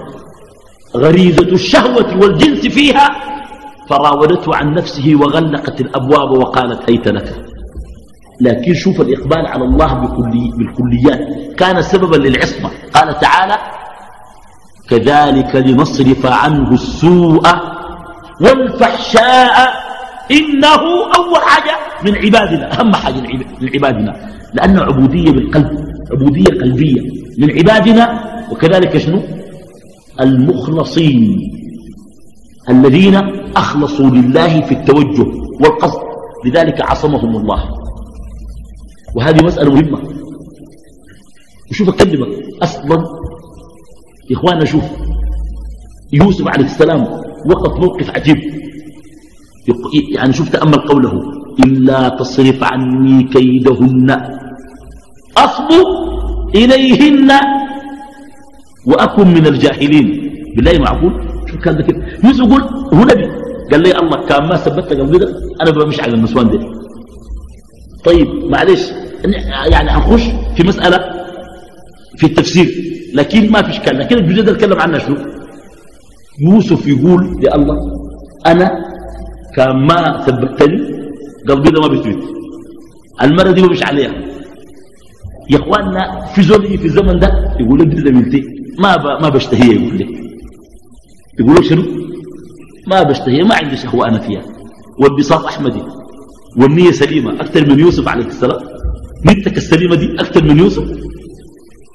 غريزة 0.95 1.51
الشهوة 1.51 2.17
والجنس 2.21 2.67
فيها 2.67 3.09
فراودته 3.89 4.55
عن 4.55 4.73
نفسه 4.73 5.15
وغلقت 5.15 5.81
الأبواب 5.81 6.31
وقالت 6.31 6.89
هيت 6.89 7.07
لك؟ 7.07 7.50
لكن 8.41 8.73
شوف 8.73 9.01
الإقبال 9.01 9.45
على 9.47 9.65
الله 9.65 9.93
بكلي 9.93 10.51
بالكليات. 10.57 11.53
كان 11.57 11.81
سببا 11.81 12.15
للعصمة. 12.15 12.69
قال 12.93 13.19
تعالى 13.19 13.57
كذلك 14.89 15.55
لنصرف 15.55 16.25
عنه 16.25 16.71
السوء 16.71 17.43
والفحشاء 18.41 19.73
إنه 20.31 20.83
أول 21.15 21.41
حاجة 21.45 21.75
من 22.05 22.15
عبادنا 22.15 22.79
أهم 22.79 22.95
حاجة 22.95 23.21
من 23.61 23.69
عبادنا. 23.75 24.15
لأن 24.53 24.79
عبودية 24.79 25.31
بالقلب 25.31 25.71
عبودية 26.11 26.61
قلبية 26.61 27.01
من 27.37 27.51
عبادنا. 27.51 28.31
وكذلك 28.51 28.97
شنو؟ 28.97 29.21
المخلصين 30.21 31.37
الذين 32.69 33.15
أخلصوا 33.55 34.09
لله 34.09 34.61
في 34.61 34.71
التوجه 34.71 35.25
والقصد. 35.61 36.01
لذلك 36.45 36.81
عصمهم 36.81 37.35
الله. 37.35 37.80
وهذه 39.15 39.45
مسألة 39.45 39.71
مهمة. 39.73 39.99
وشوف 41.71 41.89
أكلمك 41.89 42.27
أصلا. 42.63 42.97
يا 44.29 44.35
إخوانا 44.35 44.65
شوف 44.65 44.83
يوسف 46.13 46.47
عليه 46.47 46.65
السلام 46.65 47.01
وقف 47.45 47.79
موقف 47.79 48.09
عجيب. 48.09 48.37
يعني 50.15 50.33
شوف 50.33 50.49
تأمل 50.49 50.75
قوله 50.75 51.13
إلا 51.65 52.09
تصرف 52.09 52.63
عني 52.63 53.23
كيدهن. 53.23 54.09
أصب 55.37 55.69
إليهن 56.55 57.31
وأكن 58.87 59.27
من 59.27 59.47
الجاهلين. 59.47 60.07
بالله 60.55 60.79
معقول؟ 60.79 61.13
شو 61.51 61.57
كان 61.57 61.75
ذكر. 61.75 61.95
يوسف 62.23 62.39
يقول 62.39 62.61
هو 62.93 63.03
نبي. 63.03 63.27
قال 63.71 63.81
لي 63.83 63.91
الله 63.99 64.25
كان 64.27 64.47
ما 64.47 64.55
ثبتك 64.55 64.99
قبل 64.99 65.17
كده؟ 65.17 65.29
أنا 65.61 65.71
بمشي 65.71 66.01
على 66.01 66.13
النسوان 66.13 66.49
دي 66.49 66.59
طيب 68.05 68.27
معلش 68.45 68.91
يعني 69.71 69.89
هنخش 69.89 70.23
في 70.57 70.63
مسألة 70.67 70.99
في 72.17 72.25
التفسير. 72.25 72.91
لكن 73.13 73.51
ما 73.51 73.61
في 73.61 73.69
اشكال 73.69 73.97
لكن 73.99 74.17
الجزء 74.17 74.41
ده 74.41 74.51
اتكلم 74.51 74.79
عنها 74.79 74.99
شنو؟ 74.99 75.15
يوسف 76.39 76.87
يقول 76.87 77.39
يا 77.43 77.55
الله 77.55 77.77
أنا 78.45 78.71
كان 79.55 79.85
ما 79.87 80.23
ثبتني 80.25 80.77
قلبي 81.49 81.69
ده 81.71 81.81
ما 81.81 81.87
بيثبت 81.87 82.23
المرة 83.23 83.51
دي 83.51 83.61
مش 83.61 83.83
عليها. 83.83 84.13
يا 85.49 85.57
إخواننا 85.57 86.25
في 86.25 86.41
زول 86.43 86.77
في 86.77 86.85
الزمن 86.85 87.19
ده 87.19 87.55
يقول 87.59 87.79
لك 87.79 87.87
دي 87.87 88.01
زميلتي. 88.01 88.43
ما 88.79 88.97
ما 89.19 89.29
بشتهيها 89.29 89.73
يقول 89.73 89.99
لك 89.99 90.07
يقول 91.39 91.55
لك 91.55 91.63
شنو؟ 91.63 91.83
ما 92.87 93.03
بشتهيها 93.03 93.43
ما 93.45 93.55
عندي 93.55 93.77
شهوة 93.77 94.07
أنا 94.07 94.19
فيها. 94.19 94.41
والبساط 94.99 95.45
أحمدي 95.45 95.81
والنية 96.57 96.91
سليمة 96.91 97.33
أكثر 97.33 97.69
من 97.69 97.79
يوسف 97.79 98.07
عليه 98.07 98.25
السلام. 98.25 98.59
نيتك 99.25 99.57
السليمة 99.57 99.95
دي 99.95 100.15
أكثر 100.19 100.43
من 100.43 100.59
يوسف. 100.59 100.87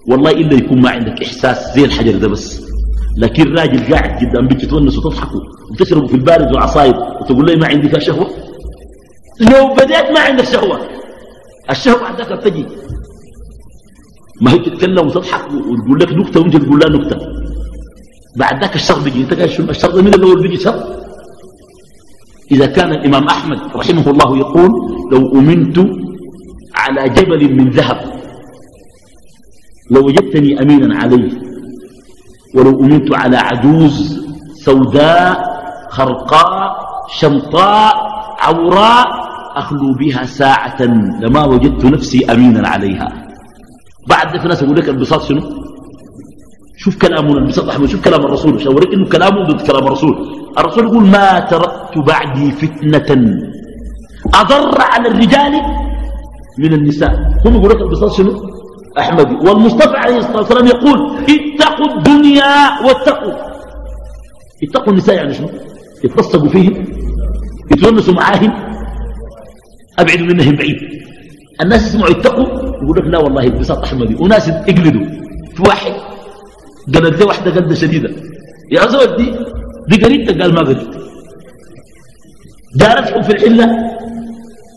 والله 0.09 0.30
إلا 0.30 0.54
يكون 0.54 0.80
ما 0.80 0.90
عندك 0.90 1.23
إحساس 1.23 1.75
زي 1.75 1.85
الحجر 1.85 2.16
ده 2.18 2.28
بس. 2.28 2.66
لكن 3.16 3.54
راجل 3.54 3.95
قاعد 3.95 4.26
قدام 4.26 4.49
بنت 4.49 4.64
تونس 4.64 4.99
وتضحكوا. 4.99 5.40
وتشربوا 5.71 6.09
في 6.09 6.14
البارد 6.14 6.54
وعصايب 6.54 6.95
وتقول 7.21 7.47
لي 7.47 7.56
ما 7.56 7.66
عندي 7.66 7.88
فيها 7.88 7.99
شهوة. 7.99 8.30
لو 9.40 9.75
بدأت 9.75 10.11
ما 10.11 10.21
عندك 10.21 10.45
شهوة. 10.45 10.80
الشهوة 11.71 12.04
عندك 12.04 12.33
بتجي. 12.33 12.66
ما 14.40 14.52
هي 14.52 14.59
تتكلم 14.59 15.06
وتضحك 15.06 15.45
وتقول 15.52 16.00
لك 16.00 16.12
نكتة 16.12 16.40
وأنت 16.40 16.56
تقول 16.56 16.78
لها 16.80 16.88
نكتة. 16.88 17.18
بعد 18.37 18.61
ذاك 18.61 18.75
الشر 18.75 18.99
بيجي. 18.99 19.21
أنت 19.21 19.35
قاعد 19.35 19.49
شنو 19.49 19.71
الشر 19.71 20.02
من 20.02 20.14
الأول 20.14 20.42
بيجي 20.42 20.56
شر. 20.56 20.97
إذا 22.52 22.66
كان 22.66 22.90
الإمام 22.92 23.25
أحمد 23.25 23.59
رحمه 23.76 24.11
الله 24.11 24.38
يقول 24.38 24.71
لو 25.12 25.38
أمنت 25.38 25.78
على 26.76 27.09
جبل 27.09 27.54
من 27.54 27.71
ذهب. 27.71 28.00
لو 29.90 30.06
وجدتني 30.06 30.62
أمينا 30.62 30.99
عليه 30.99 31.30
ولو 32.54 32.80
أمنت 32.80 33.14
على 33.14 33.37
عجوز 33.37 34.26
سوداء 34.64 35.56
خرقاء 35.90 36.76
شمطاء 37.18 37.95
عوراء 38.40 39.06
أخلو 39.56 39.95
بها 39.95 40.25
ساعة 40.25 40.83
لما 41.23 41.45
وجدت 41.45 41.85
نفسي 41.85 42.25
أمينا 42.33 42.68
عليها. 42.68 43.09
بعد 44.09 44.40
في 44.40 44.49
ناس 44.49 44.62
يقول 44.62 44.76
لك 44.76 44.88
البساط 44.88 45.23
شنو؟ 45.23 45.40
شوف 46.76 46.99
كلامه 46.99 47.33
البساط 47.33 47.68
أحمد 47.68 47.88
شوف 47.88 48.04
كلام 48.04 48.21
الرسول 48.21 48.61
شاورك 48.61 48.95
إنه 48.95 49.09
كلامه 49.09 49.45
ضد 49.45 49.66
كلام 49.66 49.87
الرسول. 49.87 50.14
الرسول 50.59 50.85
يقول 50.85 51.06
ما 51.06 51.40
تركت 51.40 51.99
بعدي 51.99 52.51
فتنة. 52.51 53.11
أضر 54.35 54.81
على 54.81 55.09
الرجال 55.09 55.53
من 56.59 56.73
النساء. 56.73 57.12
هم 57.47 57.55
يقول 57.55 57.71
لك 57.71 57.81
البساط 57.81 58.12
شنو؟ 58.12 58.51
أحمدي. 58.99 59.35
والمصطفى 59.35 59.97
عليه 59.97 60.16
الصلاة 60.16 60.37
والسلام 60.37 60.66
يقول 60.66 60.99
اتقوا 61.19 61.97
الدنيا 61.97 62.81
واتقوا. 62.85 63.35
اتقوا 64.62 64.92
النساء 64.92 65.16
يعني 65.16 65.35
شنو؟ 65.35 65.49
يتصقوا 66.05 66.49
فيهم 66.49 66.85
يتونسوا 67.73 68.14
معاهم. 68.14 68.53
أبعدوا 69.99 70.27
منهم 70.27 70.57
بعيد. 70.57 70.77
الناس 71.62 71.87
يسمعوا 71.87 72.11
يتقوا 72.11 72.47
يقول 72.83 72.99
لك 72.99 73.05
لا 73.05 73.19
والله 73.19 73.45
البساط 73.45 73.85
أحمدي. 73.85 74.14
وناس 74.14 74.49
يقلدوا 74.49 75.07
في 75.55 75.62
واحد 75.69 75.92
قالت 76.95 77.19
لي 77.19 77.25
واحدة 77.25 77.51
قلدة 77.51 77.75
شديدة. 77.75 78.11
يا 78.73 78.87
زود 78.87 79.16
دي 79.16 79.33
دي 79.88 80.05
قريبتك؟ 80.05 80.42
قال 80.42 80.55
ما 80.55 80.61
قريبتك. 80.61 81.01
جارتهم 82.77 83.23
في 83.23 83.33
الحلة؟ 83.33 83.66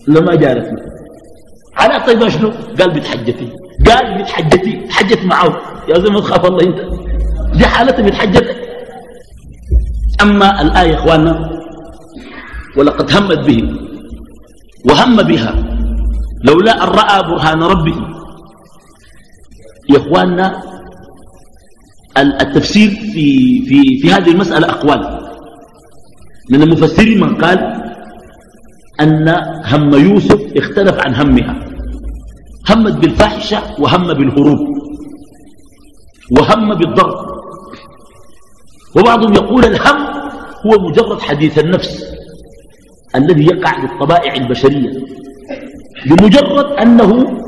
لما 0.08 0.36
جارتنا 0.36 0.90
على 1.80 2.06
طيب 2.06 2.30
شنو 2.30 2.50
قال 2.80 2.90
بتحجتي. 2.92 3.50
قال 3.88 4.22
بتحجتي. 4.22 4.88
حجت 4.90 5.26
معه. 5.26 5.62
يا 5.90 6.00
زلمة 6.00 6.20
تخاف 6.20 6.46
الله 6.46 6.64
انت 6.68 6.80
دي 7.58 7.66
حالته 7.66 8.04
بتحجتك. 8.04 8.58
أما 10.22 10.62
الآية 10.62 10.90
يا 10.90 10.96
إخواننا 10.96 11.50
ولقد 12.78 13.12
همت 13.18 13.40
به 13.48 13.64
وهم 14.90 15.16
بها 15.16 15.54
لولا 16.44 16.84
أن 16.84 16.90
رأى 16.90 17.24
برهان 17.24 17.64
ربه 17.64 17.96
يا 19.90 19.98
إخواننا 19.98 20.62
التفسير 22.18 22.90
في 22.90 23.26
في 23.68 24.00
في 24.02 24.14
هذه 24.14 24.32
المسألة 24.32 24.70
أقوال. 24.70 25.30
من 26.52 26.62
المفسرين 26.62 27.20
من 27.22 27.36
قال 27.36 27.60
أن 29.02 29.30
هم 29.66 29.94
يوسف 29.94 30.42
اختلف 30.58 30.96
عن 31.06 31.16
همها. 31.16 31.69
همت 32.70 32.96
بالفاحشة 32.98 33.62
وهم 33.80 34.14
بالهروب 34.14 34.60
وهم 36.38 36.74
بالضرب. 36.76 37.30
وبعضهم 38.98 39.34
يقول 39.34 39.66
الهم 39.66 39.98
هو 40.66 40.90
مجرد 40.90 41.22
حديث 41.22 41.60
النفس 41.60 42.06
الذي 43.16 43.46
يقع 43.46 43.84
للطبائع 43.84 44.34
البشرية 44.34 44.92
بمجرد 46.06 46.66
أنه 46.66 47.40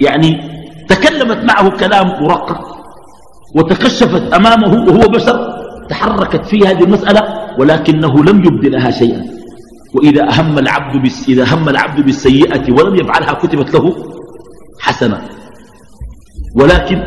يعني 0.00 0.40
تكلمت 0.88 1.44
معه 1.44 1.70
كلام 1.70 2.06
مرقق 2.06 2.60
وتكشفت 3.54 4.32
أمامه 4.32 4.84
وهو 4.88 5.08
بشر 5.08 5.58
تحركت 5.90 6.46
فيه 6.46 6.70
هذه 6.70 6.84
المسألة 6.84 7.22
ولكنه 7.58 8.24
لم 8.24 8.44
يبد 8.44 8.66
لها 8.66 8.90
شيئا. 8.90 9.38
وإذا 9.94 10.22
أهم 10.30 10.58
العبد 10.58 11.10
إذا 11.28 11.44
هم 11.54 11.68
العبد 11.68 12.04
بالسيئة 12.04 12.72
ولم 12.72 12.94
يفعلها 12.96 13.32
كتبت 13.32 13.74
له 13.74 13.94
حسنة. 14.80 15.28
ولكن 16.54 17.02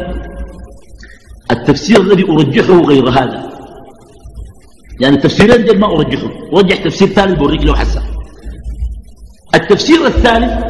التفسير 1.52 2.02
الذي 2.02 2.30
أرجحه 2.30 2.82
غير 2.82 3.10
هذا 3.10 3.52
يعني 5.02 5.16
التفسيرين 5.16 5.66
دي 5.66 5.74
ما 5.78 5.88
أرجحه 5.88 6.30
أرجح 6.54 6.84
تفسير 6.84 7.08
ثالث 7.08 7.40
بوريك 7.40 7.64
له 7.64 7.76
حسن. 7.76 8.02
التفسير 9.56 10.06
الثالث 10.08 10.64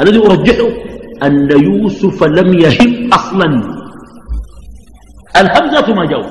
الذي 0.00 0.18
أرجحه 0.18 0.68
أن 1.22 1.50
يوسف 1.50 2.24
لم 2.24 2.54
يهم 2.58 3.12
أصلا. 3.12 3.78
الهمزة 5.36 5.94
ما 5.94 6.04
جاوب 6.04 6.26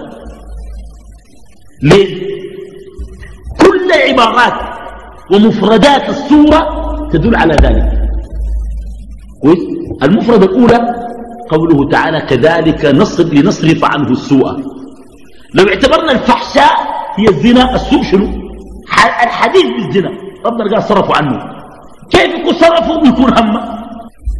ليه؟ 1.83 2.27
كل 3.61 3.91
عبارات 4.09 4.77
ومفردات 5.31 6.09
السورة 6.09 6.59
تدل 7.11 7.35
على 7.35 7.53
ذلك. 7.53 8.06
كويس؟ 9.41 9.59
المفردة 10.03 10.45
الأولى 10.45 11.07
قوله 11.49 11.89
تعالى 11.89 12.21
كذلك 12.21 12.85
نصرف 12.85 13.33
لنصرف 13.33 13.85
عنه 13.85 14.09
السوء. 14.11 14.51
لو 15.53 15.67
اعتبرنا 15.67 16.11
الفحشاء 16.11 16.73
هي 17.17 17.27
الزنا 17.29 17.75
السوء 17.75 18.03
شنو؟ 18.03 18.27
الحديث 19.23 19.65
بالزنا. 19.77 20.09
ربنا 20.45 20.71
قال 20.71 20.83
صرفوا 20.83 21.15
عنه. 21.15 21.37
كيف 22.11 22.39
يكون 22.39 22.53
صرفوا 22.53 22.95
ويكون 22.95 23.37
همه 23.37 23.77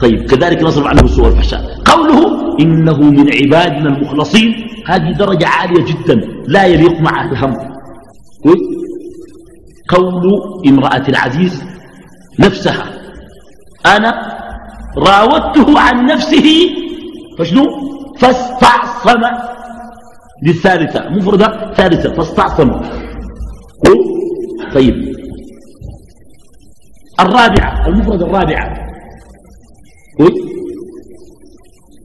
طيب 0.02 0.26
كذلك 0.26 0.64
نصرف 0.64 0.88
عنه 0.88 1.02
السوء 1.02 1.26
والفحشاء 1.26 1.62
قوله 1.86 2.20
إنه 2.60 2.98
من 3.02 3.28
عبادنا 3.34 3.90
المخلصين. 3.90 4.56
هذه 4.88 5.12
درجة 5.12 5.48
عالية 5.48 5.86
جدا. 5.86 6.22
لا 6.48 6.66
يليق 6.66 7.02
معها 7.02 7.32
الهم. 7.32 7.54
كويس؟ 8.44 8.60
قول 9.90 10.24
امرأة 10.68 11.06
العزيز 11.10 11.64
نفسها 12.40 12.86
أنا 13.86 14.38
راودته 14.98 15.80
عن 15.80 16.06
نفسه 16.06 16.70
فشنو؟ 17.40 17.64
فاستعصم. 18.20 19.22
للثالثة 20.44 21.10
مفردة 21.10 21.74
ثالثة 21.74 22.14
فاستعصم. 22.14 22.72
طيب. 24.74 25.16
الرابعة 27.20 27.88
المفردة 27.88 28.26
الرابعة. 28.26 28.88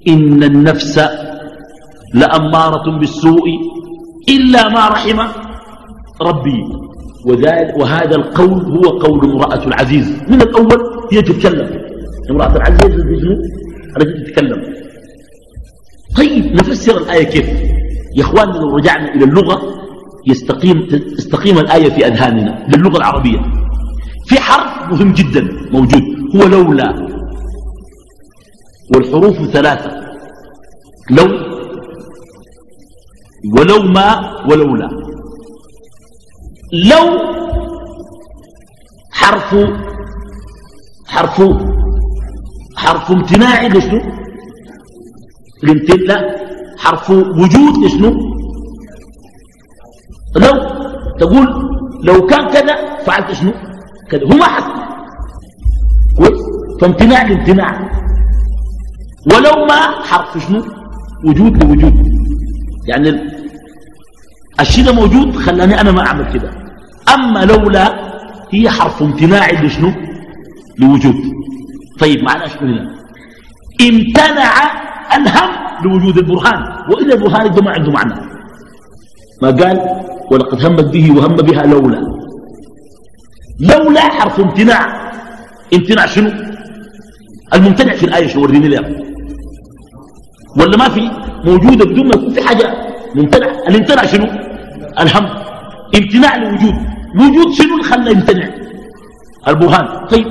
إن 0.08 0.42
النفس 0.42 0.98
لأمارة 2.14 2.98
بالسوء 2.98 3.48
إلا 4.28 4.68
ما 4.68 4.88
رحم 4.88 5.18
ربي. 6.22 6.64
وهذا 7.76 8.16
القول 8.16 8.62
هو 8.76 8.98
قول 8.98 9.30
امرأة 9.30 9.66
العزيز. 9.66 10.22
من 10.28 10.42
الأول؟ 10.42 11.08
هي 11.12 11.22
تتكلم. 11.22 11.91
امرأة 12.30 12.56
العزيز 12.56 13.00
التي 13.96 14.24
تتكلم 14.24 14.74
طيب 16.16 16.44
نفسر 16.54 16.96
الآية 16.96 17.24
كيف؟ 17.24 17.46
يا 18.16 18.22
اخواننا 18.22 18.58
لو 18.58 18.76
رجعنا 18.76 19.14
إلى 19.14 19.24
اللغة 19.24 19.62
يستقيم 20.26 20.86
تستقيم 21.16 21.58
الآية 21.58 21.90
في 21.90 22.06
أذهاننا 22.06 22.66
للغة 22.76 22.96
العربية. 22.96 23.38
في 24.26 24.40
حرف 24.40 24.92
مهم 24.92 25.12
جدا 25.12 25.48
موجود 25.72 26.02
هو 26.36 26.48
لولا. 26.48 27.08
والحروف 28.94 29.36
ثلاثة. 29.50 30.02
لو 31.10 31.26
ولو 33.58 33.82
ما 33.82 34.40
ولولا. 34.50 34.88
لو 36.72 37.18
حرف 39.10 39.56
حرف 41.06 41.40
حرف 42.76 43.10
امتناع 43.10 43.66
لشنو 43.66 44.00
لا 46.08 46.36
حرف 46.78 47.10
وجود 47.10 47.84
لشنو 47.84 48.10
لو 50.36 50.52
تقول 51.20 51.46
لو 52.02 52.26
كان 52.26 52.48
كذا 52.48 52.96
فعلت 53.06 53.32
شنو؟ 53.32 53.52
كذا. 54.10 54.24
هو 54.24 54.36
ما 54.36 54.44
حصل. 54.44 54.72
كويس؟ 56.16 56.40
فامتناع 56.80 57.22
لامتناع 57.22 57.90
ولو 59.26 59.66
ما 59.66 59.80
حرف 60.02 60.48
شنو؟ 60.48 60.64
وجود 61.24 61.64
لوجود. 61.64 61.94
يعني 62.86 63.10
الشيء 64.60 64.84
ده 64.84 64.92
موجود 64.92 65.36
خلاني 65.36 65.80
أنا 65.80 65.92
ما 65.92 66.06
أعمل 66.06 66.32
كده. 66.32 66.50
أما 67.14 67.44
لولا 67.44 68.12
هي 68.50 68.70
حرف 68.70 69.02
امتناع 69.02 69.50
لشنو 69.50 69.92
لوجود. 70.78 71.31
طيب 72.02 72.22
معناه 72.22 72.46
شنو 72.46 72.68
هنا 72.68 72.82
امتنع 73.88 74.52
الهم 75.16 75.50
لوجود 75.84 76.18
البرهان 76.18 76.62
والا 76.90 77.14
البرهان 77.14 77.64
ما 77.64 77.70
عنده 77.70 77.92
معنى. 77.92 78.14
ما 79.42 79.50
قال؟ 79.50 79.76
ولقد 80.30 80.64
همت 80.64 80.84
به 80.94 81.06
وهم 81.16 81.36
بها 81.36 81.62
لولا. 81.66 82.00
لولا 83.60 84.00
حرف 84.00 84.40
امتناع. 84.40 85.12
امتناع 85.74 86.06
شنو؟ 86.06 86.30
الممتنع 87.54 87.94
في 87.94 88.04
الآية 88.06 88.26
شنو 88.26 88.42
وريني 88.42 88.68
لها 88.68 88.88
ولا 90.58 90.76
ما 90.76 90.88
في؟ 90.88 91.10
موجودة 91.44 91.84
بدون 91.84 92.06
ما 92.06 92.14
يكون 92.14 92.30
في 92.30 92.42
حاجة. 92.42 92.66
ممتنع. 93.14 93.46
الامتناع 93.68 94.06
شنو؟ 94.06 94.26
الهم. 95.00 95.26
امتناع 95.98 96.36
لوجود. 96.36 96.74
وجود 97.16 97.52
شنو 97.58 97.74
اللي 97.74 97.84
خلى 97.84 98.10
يمتنع؟ 98.10 98.48
البرهان. 99.48 100.06
طيب 100.06 100.26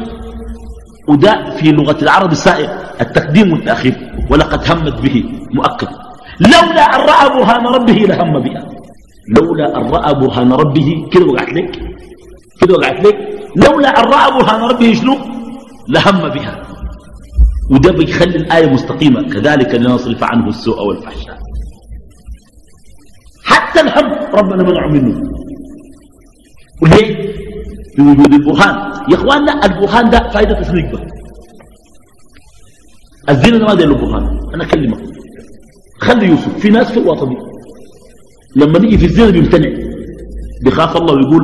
وده 1.11 1.55
في 1.57 1.71
لغة 1.71 1.97
العرب 2.01 2.31
السائر 2.31 2.69
التقديم 3.01 3.51
والتأخير 3.51 3.95
ولقد 4.29 4.71
همت 4.71 5.01
به 5.01 5.23
مؤكد. 5.53 5.87
لولا 6.39 6.83
أن 6.95 7.01
رأى 7.11 7.29
برهان 7.29 7.65
ربه 7.67 7.93
لهم 7.93 8.39
بها. 8.39 8.63
لولا 9.37 9.77
أن 9.77 9.83
رأى 9.89 10.13
برهان 10.13 10.53
ربه 10.53 11.07
كده 11.11 11.25
وقعت 11.25 11.49
لك؟ 11.53 11.71
كده 12.61 12.73
وقعت 12.75 13.05
لك؟ 13.05 13.17
لولا 13.55 13.89
أن 13.99 14.05
رأى 14.05 14.31
برهان 14.31 14.61
ربه 14.61 14.93
شنو؟ 14.93 15.17
لهم 15.89 16.29
بها. 16.29 16.63
وده 17.71 17.91
بيخلي 17.91 18.35
الآية 18.35 18.67
مستقيمة. 18.69 19.29
كذلك 19.29 19.75
لنصرف 19.75 20.23
عنه 20.23 20.47
السوء 20.47 20.81
والفحشاء. 20.87 21.37
حتى 23.43 23.79
الهم 23.81 24.07
ربنا 24.33 24.63
منع 24.63 24.87
منه. 24.87 25.21
وليه؟ 26.81 27.40
بوجود 27.97 28.33
البرهان. 28.33 28.75
يا 29.09 29.15
إخواننا 29.15 29.65
البرهان 29.65 30.09
ده 30.09 30.29
فائدة 30.29 30.61
تسنيك 30.61 30.85
به 30.91 30.99
الزنا 33.29 33.65
ما 33.67 33.73
ده 33.73 33.85
له 33.85 33.95
برهان 33.95 34.25
أنا 34.53 34.63
أكلمك. 34.63 34.99
خلي 36.01 36.27
يوسف. 36.27 36.57
في 36.57 36.69
ناس 36.69 36.91
في 36.91 36.99
الوطني 36.99 37.37
لما 38.55 38.79
نيجي 38.79 38.97
في 38.97 39.05
الزنا 39.05 39.29
بيمتنع. 39.29 39.69
بيخاف 40.63 40.97
الله 40.97 41.13
ويقول 41.13 41.43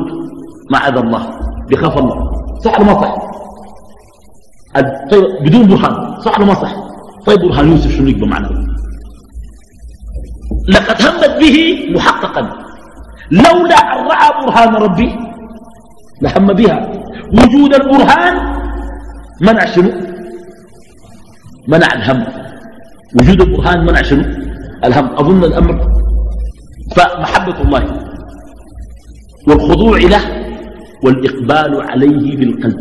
معاذ 0.70 0.96
الله. 0.96 1.40
بيخاف 1.68 1.98
الله. 1.98 2.30
صح 2.64 2.80
ولا 2.80 2.86
ما 2.92 3.00
صح؟ 3.02 3.16
طيب 5.10 5.24
بدون 5.42 5.66
برهان. 5.68 6.20
صح 6.20 6.38
ولا 6.38 6.46
ما 6.46 6.54
صح؟ 6.54 6.74
طيب 7.26 7.38
برهان 7.40 7.68
يوسف 7.70 7.90
شنو 7.96 8.08
يبقى 8.08 8.28
معنا 8.28 8.68
لقد 10.68 11.02
همت 11.02 11.40
به 11.40 11.56
محققا. 11.94 12.42
لولا 13.30 13.76
أن 13.76 14.06
رأى 14.06 14.46
برهان 14.46 14.74
ربي 14.74 15.27
لهم 16.22 16.46
بها. 16.46 16.92
وجود 17.32 17.74
البرهان 17.74 18.34
منع 19.40 19.64
شنو؟ 19.64 19.90
منع 21.68 21.92
الهم. 21.94 22.26
وجود 23.20 23.40
البرهان 23.40 23.86
منع 23.86 24.02
شنو؟ 24.02 24.24
الهم. 24.84 25.06
أظن 25.16 25.44
الأمر 25.44 25.76
فمحبة 26.96 27.60
الله 27.60 27.82
والخضوع 29.48 29.98
له 29.98 30.22
والإقبال 31.04 31.82
عليه 31.90 32.36
بالقلب 32.36 32.78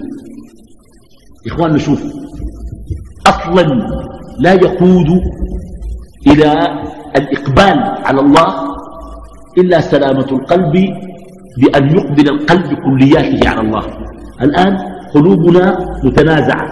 إخوان 1.48 1.74
نشوف. 1.74 2.04
أصلا 3.28 3.66
لا 4.40 4.54
يقود 4.54 5.10
إلى 6.28 6.52
الإقبال 7.16 7.80
على 8.06 8.22
الله 8.22 8.68
إلا 9.58 9.82
سلامة 9.82 10.28
القلب 10.32 10.76
بأن 11.62 11.90
يقبل 11.98 12.30
القلب 12.30 12.74
كلياته 12.74 13.50
على 13.50 13.62
الله. 13.62 13.84
الآن 14.42 14.78
قلوبنا 15.14 15.78
متنازعة 16.04 16.68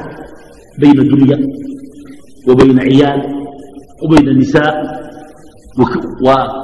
بين 0.80 1.00
الدنيا 1.00 1.48
وبين 2.50 2.80
عيال 2.80 3.22
وبين 4.04 4.38
نساء 4.38 4.74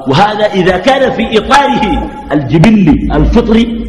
وهذا 0.08 0.46
إذا 0.46 0.78
كان 0.78 1.12
في 1.12 1.38
إطاره 1.38 2.10
الجبلي 2.32 3.16
الفطري 3.16 3.86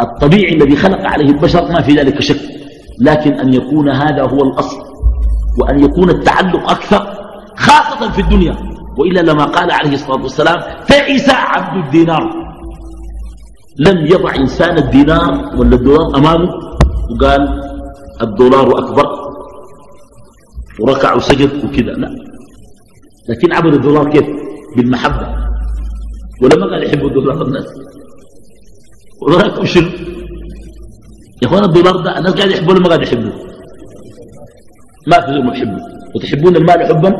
الطبيعي 0.00 0.54
الذي 0.54 0.76
خلق 0.76 1.00
عليه 1.00 1.24
البشر 1.24 1.72
ما 1.72 1.82
في 1.82 1.92
ذلك 1.92 2.20
شك 2.20 2.40
لكن 3.00 3.32
أن 3.32 3.54
يكون 3.54 3.88
هذا 3.88 4.22
هو 4.22 4.42
الأصل 4.42 4.76
وأن 5.60 5.84
يكون 5.84 6.10
التعلق 6.10 6.70
أكثر 6.70 7.06
خاصة 7.56 8.10
في 8.10 8.20
الدنيا. 8.20 8.56
وإلا 8.98 9.20
لما 9.20 9.44
قال 9.44 9.70
عليه 9.70 9.92
الصلاة 9.92 10.22
والسلام 10.22 10.60
تعس 10.88 11.30
عبد 11.30 11.84
الدينار. 11.84 12.43
لم 13.78 14.06
يضع 14.06 14.34
إنسان 14.36 14.78
الدينار 14.78 15.56
ولا 15.58 15.76
الدولار 15.76 16.16
أمامه 16.16 16.48
وقال 17.10 17.62
الدولار 18.22 18.78
أكبر 18.78 19.06
وركع 20.80 21.14
وسجد 21.14 21.64
وكذا 21.64 21.92
لا. 21.92 22.08
لكن 23.28 23.52
عبد 23.52 23.74
الدولار 23.74 24.10
كيف؟ 24.10 24.26
بالمحبة. 24.76 25.26
ولما 26.42 26.66
قال 26.66 26.86
يحب 26.86 27.06
الدولار 27.06 27.42
الناس؟ 27.42 27.64
وراكم 29.22 29.64
شنو؟ 29.64 29.88
يا 31.42 31.48
أخوان 31.48 31.64
الدولار 31.64 31.96
ده 31.96 32.18
الناس 32.18 32.34
قاعد 32.34 32.50
يحبونه 32.50 32.80
ما 32.80 32.86
قاعد 32.88 33.02
يحبوه؟ 33.02 33.32
ما 35.06 35.20
في 35.20 35.30
ما 35.42 35.54
يحبوه. 35.56 35.80
وتحبون 36.14 36.56
المال 36.56 36.86
حبا؟ 36.86 37.10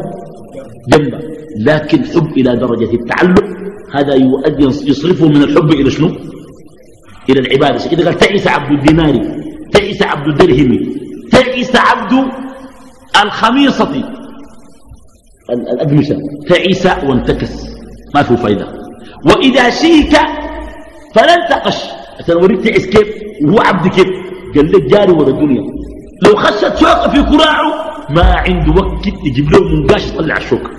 جنبا 0.88 1.20
لكن 1.58 2.04
حب 2.04 2.26
إلى 2.36 2.56
درجة 2.56 2.94
التعلق 2.94 3.44
هذا 3.94 4.14
يؤدي 4.14 4.64
يصرفه 4.64 5.28
من 5.28 5.42
الحب 5.42 5.70
إلى 5.70 5.90
شنو؟ 5.90 6.10
إلى 7.30 7.40
العبادة. 7.40 7.88
كده 7.90 8.04
قال 8.04 8.18
تعيس 8.18 8.46
عبد 8.48 8.70
الدينار 8.72 9.14
تعيس 9.72 10.02
عبد 10.02 10.28
الدرهم 10.28 10.94
تعيس 11.32 11.76
عبد 11.76 12.32
الخميصة. 13.24 14.04
الأقمشة 15.50 16.16
تعيس 16.48 16.86
وانتكس. 16.86 17.52
ما 18.14 18.22
في 18.22 18.36
فايدة. 18.36 18.68
وإذا 19.26 19.70
شيك 19.70 20.16
فلن 21.14 21.48
تقش. 21.50 21.78
عشان 22.20 22.34
اوريك 22.36 22.60
تعس 22.60 22.86
كيف؟ 22.86 23.08
وهو 23.44 23.58
عبد 23.60 23.88
كيف؟ 23.88 24.06
قال 24.56 24.72
لك 24.72 24.82
جاري 24.82 25.12
ورا 25.12 25.28
الدنيا. 25.28 25.62
لو 26.24 26.36
خشت 26.36 26.76
شوكه 26.76 27.08
في 27.08 27.22
كراعه 27.22 27.94
ما 28.10 28.22
عنده 28.22 28.82
وقت 28.82 29.06
يجيب 29.24 29.52
له 29.52 29.60
منقاش 29.60 30.08
يطلع 30.08 30.36
الشوكه 30.36 30.70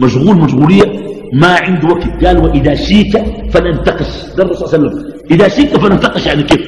مشغول 0.00 0.36
مشغولية 0.36 0.84
ما 1.32 1.56
عنده 1.56 1.88
وقت. 1.88 2.24
قال 2.24 2.38
وإذا 2.38 2.74
شيك 2.74 3.24
فلنتقش 3.50 4.34
ده 4.36 4.44
الرسول 4.44 4.68
صلى 4.68 4.78
الله 4.78 4.90
عليه 4.90 5.00
وسلم. 5.00 5.11
إذا 5.32 5.48
شيك 5.48 5.76
فلنتقش 5.76 6.26
يعني 6.26 6.42
كيف؟ 6.42 6.60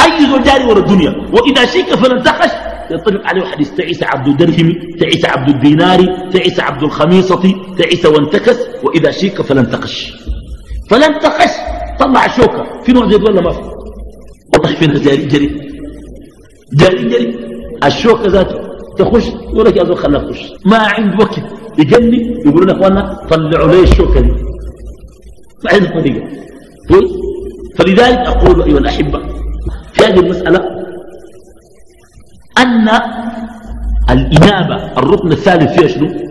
أي 0.00 0.26
زول 0.30 0.42
جاري 0.42 0.64
ورا 0.64 0.78
الدنيا 0.78 1.10
وإذا 1.32 1.66
شيك 1.66 1.94
فلنتقش 1.94 2.50
ينطبق 2.90 3.26
عليه 3.26 3.44
حديث 3.44 3.70
تعيس 3.70 4.02
عبد 4.02 4.28
الدرهم 4.28 4.72
تعيس 5.00 5.24
عبد 5.24 5.48
الدينار 5.48 6.30
تعيس 6.32 6.60
عبد 6.60 6.82
الخميصة 6.82 7.42
تعيس 7.78 8.06
وانتكس 8.06 8.56
وإذا 8.82 9.10
شيك 9.10 9.42
فلنتقش 9.42 10.12
فلنتقش 10.90 11.50
طلع 12.00 12.26
الشوكة 12.26 12.82
في 12.84 12.92
نوع 12.92 13.10
زيت 13.10 13.22
ولا 13.28 13.40
ما 13.40 13.50
في؟ 13.50 13.60
والله 14.54 14.74
في 14.78 14.86
ناس 14.86 15.00
جاري 15.00 15.26
جري. 15.26 15.50
جاري 16.72 17.08
جري. 17.08 17.38
الشوكة 17.84 18.28
ذاته 18.28 18.58
تخش 18.98 19.26
يقول 19.28 19.66
لك 19.66 19.76
يا 19.76 19.84
زول 19.84 19.96
خلاها 19.98 20.22
تخش 20.30 20.52
ما 20.66 20.76
عنده 20.78 21.16
وقت. 21.24 21.40
يجني 21.78 22.40
يقولون 22.46 22.68
يا 22.68 22.74
اخوانا 22.74 23.20
طلعوا 23.30 23.72
لي 23.72 23.82
الشوكة 23.82 24.20
دي. 24.20 24.32
ما 25.64 25.70
عندهم 25.72 26.00
طريقه 26.00 26.28
كويس 26.88 27.10
فلذلك 27.78 28.18
أقول 28.18 28.62
أيها 28.62 28.78
الأحبة 28.78 29.18
في 29.92 30.04
هذه 30.04 30.20
المسألة 30.20 30.58
أن 32.58 32.88
الانابه 34.10 34.98
الركن 34.98 35.32
الثالث 35.32 35.72
فيها 35.78 35.88
شنو؟ 35.88 36.30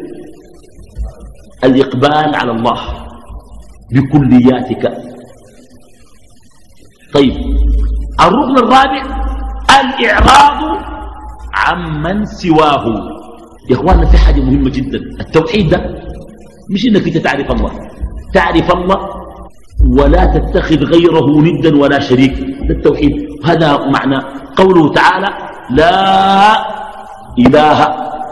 الإقبال 1.64 2.36
على 2.36 2.52
الله 2.52 2.80
بكلياتك. 3.92 4.98
طيب 7.14 7.34
الركن 8.22 8.58
الرابع 8.58 9.04
الإعراض 9.80 10.78
عمن 11.54 12.26
سواه. 12.26 12.86
يا 13.70 13.76
إخواننا 13.76 14.06
في 14.06 14.18
حاجة 14.18 14.42
مهمة 14.42 14.70
جدا. 14.70 15.00
التوحيد 15.20 15.70
ده 15.70 15.96
مش 16.70 16.86
إنك 16.86 17.08
أنت 17.08 17.18
تعرف 17.18 17.52
الله. 17.52 17.72
تعرف 18.34 18.72
الله 18.72 19.19
ولا 19.88 20.26
تتخذ 20.26 20.84
غيره 20.84 21.42
ندا 21.42 21.78
ولا 21.78 22.00
شريك. 22.00 22.40
ده 22.40 22.76
التوحيد 22.76 23.12
هذا 23.46 23.78
معنى 23.78 24.24
قوله 24.56 24.94
تعالى 24.94 25.28
لا 25.72 25.92
إله. 27.40 27.88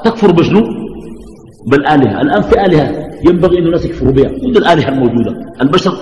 تكفر 0.05 0.31
بشنو؟ 0.31 0.63
بالآلهة. 1.67 2.21
الآن 2.21 2.41
في 2.41 2.65
آلهة 2.65 2.87
ينبغي 3.25 3.59
أن 3.59 3.65
الناس 3.65 3.85
يكفروا 3.85 4.11
بها. 4.11 4.29
كل 4.29 4.57
الآلهة 4.57 4.89
الموجودة. 4.89 5.35
البشر 5.61 5.93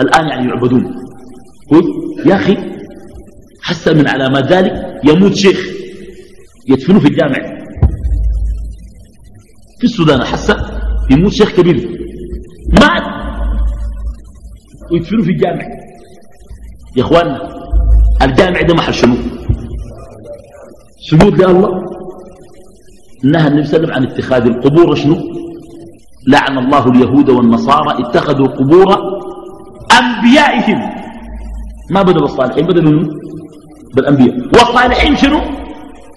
الآن 0.00 0.28
يعني 0.28 0.48
يعبدون. 0.48 0.94
يا 2.26 2.34
أخي 2.34 2.56
حسن 3.62 3.98
من 3.98 4.08
علامات 4.08 4.52
ذلك. 4.52 5.00
يموت 5.04 5.34
شيخ 5.34 5.68
يدفنوه 6.68 7.00
في 7.00 7.08
الجامع. 7.08 7.40
في 9.78 9.84
السودان 9.84 10.24
حسن 10.24 10.56
يموت 11.10 11.32
شيخ 11.32 11.50
كبير. 11.56 11.88
مات. 12.80 13.23
ويدفنوه 14.94 15.22
في 15.22 15.30
الجامع. 15.30 15.64
يا 16.96 17.02
إخواننا 17.02 17.38
الجامع 18.22 18.60
ده 18.60 18.74
محل 18.74 18.94
شنو؟ 18.94 19.16
سجود 21.10 21.42
لله. 21.42 21.84
نهى 23.24 23.48
النبي 23.48 23.64
صلى 23.64 23.76
الله 23.76 23.92
عليه 23.92 23.92
وسلم 23.92 23.92
عن 23.92 24.06
اتخاذ 24.06 24.42
القبور 24.46 24.94
شنو؟ 24.94 25.16
لعن 26.28 26.58
الله 26.58 26.86
اليهود 26.86 27.30
والنصارى 27.30 28.04
اتخذوا 28.04 28.46
قبور 28.46 28.88
أنبيائهم. 30.00 30.80
ما 31.90 32.02
بدأ 32.02 32.20
بالصالحين 32.20 32.66
بدأ 32.66 32.82
منه 32.82 33.08
بالأنبياء. 33.94 34.36
والصالحين 34.38 35.16
شنو؟ 35.16 35.40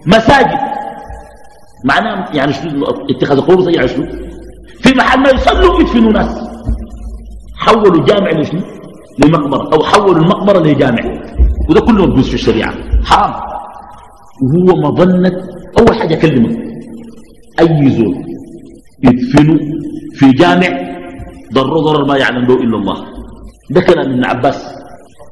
مساجد. 0.06 0.60
معناه 1.86 2.30
يعني 2.34 2.54
شنو؟ 2.54 2.86
اتخاذ 3.10 3.42
قبور 3.42 3.62
زي 3.62 3.88
شنو؟ 3.88 4.06
في 4.82 4.96
محل 4.96 5.20
ما 5.20 5.30
يصلوا 5.30 5.82
يدفنوا 5.82 6.12
ناس. 6.12 6.47
حولوا 7.68 8.06
جامع 8.06 8.32
لشنو 8.32 8.62
لمقبرة. 9.20 9.74
أو 9.74 9.84
حولوا 9.84 10.16
المقبرة 10.16 10.60
لجامع. 10.60 11.04
وده 11.70 11.82
كله 11.82 12.06
موجود 12.06 12.24
في 12.24 12.34
الشريعة. 12.34 12.74
حرام. 13.04 13.34
وهو 14.44 14.92
مظنة 14.92 15.32
أول 15.80 15.96
حاجة 15.96 16.14
أكلمك. 16.14 16.58
أي 17.60 17.90
زول 17.90 18.16
يدفنوا 19.04 19.58
في 20.14 20.32
جامع 20.32 20.68
ضر 21.54 21.80
ضرر 21.80 22.06
ما 22.06 22.18
يعلم 22.18 22.48
به 22.48 22.54
إلا 22.54 22.78
الله. 22.78 23.06
ده 23.70 23.82
كلام 23.82 24.12
ابن 24.12 24.26
عباس. 24.26 24.60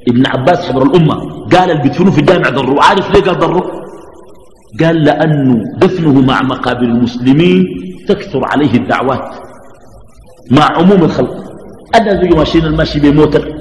ابن 0.07 0.27
عباس 0.27 0.59
حبر 0.69 0.83
الأمة 0.83 1.15
قال 1.53 1.71
اللي 1.71 1.83
بيدفنوا 1.83 2.11
في 2.11 2.19
الجامع 2.19 2.49
ضروا 2.49 2.83
عارف 2.83 3.11
ليه 3.11 3.21
قال 3.21 3.39
ضروا 3.39 3.61
قال 4.81 5.03
لأنه 5.03 5.63
دفنه 5.77 6.21
مع 6.21 6.41
مقابر 6.41 6.81
المسلمين 6.81 7.65
تكثر 8.07 8.45
عليه 8.45 8.73
الدعوات. 8.73 9.35
مع 10.51 10.63
عموم 10.63 11.03
الخلق. 11.03 11.44
زي 12.03 12.29
ماشيين 12.29 12.65
الماشي 12.65 12.99
بموتر 12.99 13.53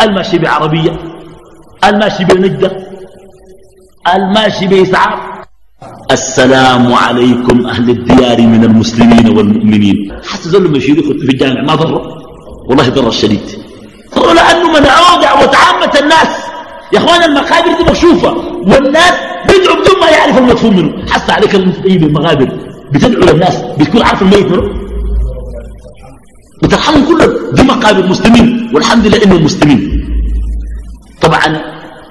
الماشي 0.00 0.38
بعربية 0.38 0.98
الماشي 1.84 2.24
بنجدة 2.24 2.76
الماشي 4.14 4.66
بإسعاف. 4.66 5.18
السلام 6.10 6.94
عليكم 6.94 7.66
أهل 7.66 7.90
الديار 7.90 8.40
من 8.40 8.64
المسلمين 8.64 9.28
والمؤمنين. 9.36 10.12
حتى 10.24 10.48
ذلك 10.48 10.70
مشيري 10.70 11.02
في 11.02 11.10
الجامع 11.10 11.62
ما 11.62 11.74
ضر. 11.74 12.02
والله 12.68 12.88
ضر 12.88 13.08
الشديد. 13.08 13.40
لأنه 14.16 14.68
منعوه 14.68 15.20
دعوة 15.22 15.56
عامة 15.56 15.98
الناس. 16.00 16.28
يا 16.92 16.98
أخوان 16.98 17.22
المقابر 17.22 17.76
دي 17.78 17.84
مكشوفة. 17.84 18.36
والناس 18.70 19.14
بيدعوا 19.48 19.76
بدون 19.80 20.00
ما 20.00 20.10
يعرف 20.10 20.38
المدفون 20.38 20.76
منه. 20.76 21.06
حتى 21.10 21.32
عليك 21.32 21.54
المفقين 21.54 21.98
بالمقابر. 21.98 22.48
بتدعو 22.92 23.20
للناس 23.20 23.62
بتكون 23.78 24.02
عارف 24.02 24.22
الميت 24.22 24.46
منه. 24.46 24.85
وترحمهم 26.62 27.04
كلهم 27.08 27.32
دي 27.52 27.62
مقابر 27.62 28.06
مسلمين 28.08 28.70
والحمد 28.74 29.06
لله 29.06 29.24
إنهم 29.24 29.44
مسلمين. 29.44 29.80
طبعا 31.20 31.60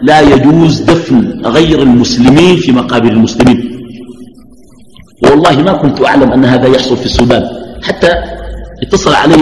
لا 0.01 0.19
يجوز 0.21 0.81
دفن 0.81 1.41
غير 1.45 1.81
المسلمين 1.81 2.55
في 2.58 2.71
مقابر 2.71 3.12
المسلمين. 3.12 3.60
والله 5.23 5.55
ما 5.62 5.73
كنت 5.73 6.05
أعلم 6.05 6.31
أن 6.31 6.45
هذا 6.45 6.67
يحصل 6.67 6.97
في 6.97 7.05
السودان. 7.05 7.43
حتى 7.84 8.12
اتصل 8.84 9.13
علي 9.13 9.41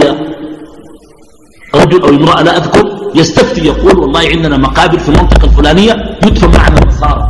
رجل 1.74 2.02
أو 2.02 2.08
امرأة 2.08 2.42
لا 2.42 2.56
أذكر 2.56 2.84
يستفتي 3.14 3.64
يقول 3.66 3.98
والله 3.98 4.20
عندنا 4.34 4.56
مقابر 4.56 4.98
في 4.98 5.08
المنطقة 5.08 5.44
الفلانية 5.44 6.18
يدفن 6.26 6.50
معنا 6.58 6.78
النصارى. 6.82 7.24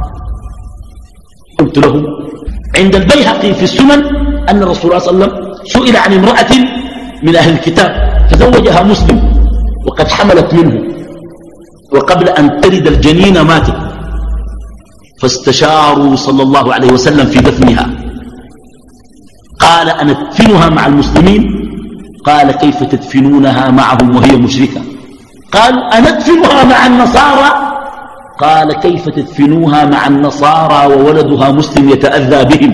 قلت 1.58 1.78
له 1.78 2.04
عند 2.78 2.94
البيهقي 2.94 3.54
في 3.54 3.62
السنن 3.62 4.00
أن 4.48 4.62
الرسول 4.62 5.00
صلى 5.00 5.10
الله 5.10 5.24
عليه 5.24 5.34
وسلم 5.34 5.54
سئل 5.64 5.96
عن 5.96 6.12
امرأة 6.12 6.52
من 7.24 7.36
أهل 7.36 7.52
الكتاب 7.52 7.90
فزوجها 8.30 8.82
مسلم 8.82 9.18
وقد 9.86 10.08
حملت 10.08 10.54
منه 10.54 10.94
وقبل 11.92 12.28
أن 12.28 12.60
تلد 12.60 12.86
الجنين 12.86 13.40
ماتت. 13.40 13.76
فاستشاروا 15.20 16.16
صلى 16.16 16.42
الله 16.42 16.74
عليه 16.74 16.92
وسلم 16.92 17.26
في 17.26 17.38
دفنها. 17.40 17.90
قال 19.60 19.90
أنا 19.90 20.12
أدفنها 20.12 20.68
مع 20.68 20.86
المسلمين؟ 20.86 21.42
قال 22.24 22.52
كيف 22.52 22.82
تدفنونها 22.82 23.70
معهم 23.70 24.16
وهي 24.16 24.36
مشركة؟ 24.36 24.82
قالوا 25.52 25.98
أندفنها 25.98 26.64
مع 26.64 26.86
النصارى؟ 26.86 27.50
قال 28.40 28.72
كيف 28.72 29.08
تدفنوها 29.08 29.84
مع 29.84 30.06
النصارى 30.06 30.94
وولدها 30.94 31.52
مسلم 31.52 31.88
يتأذى 31.88 32.44
بهم؟ 32.44 32.72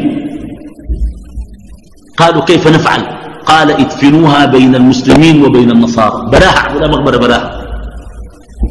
قالوا 2.17 2.45
كيف 2.45 2.69
نفعل؟ 2.69 3.20
قال 3.51 3.69
ادفنوها 3.71 4.43
بين 4.47 4.75
المسلمين 4.75 5.45
وبين 5.45 5.71
النصارى. 5.71 6.31
براها 6.33 6.63
ولا 6.75 6.89
مقبرة 6.89 7.17
براها 7.17 7.51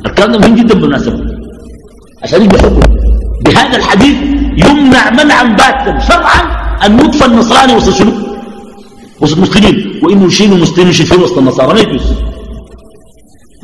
الكلام 0.05 0.31
مهم 0.41 0.55
جدا 0.55 0.73
بالمناسبة. 0.79 1.19
عشان 2.23 2.39
يبقى 2.45 2.59
حكم 2.59 2.81
بهذا 3.45 3.77
الحديث 3.77 4.17
يمنع 4.63 5.03
منعا 5.09 5.43
باتا 5.43 5.99
شرعا 6.07 6.41
أن 6.85 6.99
يدفن 6.99 7.31
النصراني 7.31 7.73
وسط 7.75 7.93
شنو؟ 7.99 8.13
وسط 9.21 9.37
المسلمين. 9.37 9.75
وإنه 10.03 10.25
يشيلوا 10.25 10.55
المسلمين 10.55 10.89
يشيلوا 10.89 11.23
وسط 11.23 11.37
النصارى. 11.37 11.73
ما 11.73 11.79
يجوز. 11.79 12.05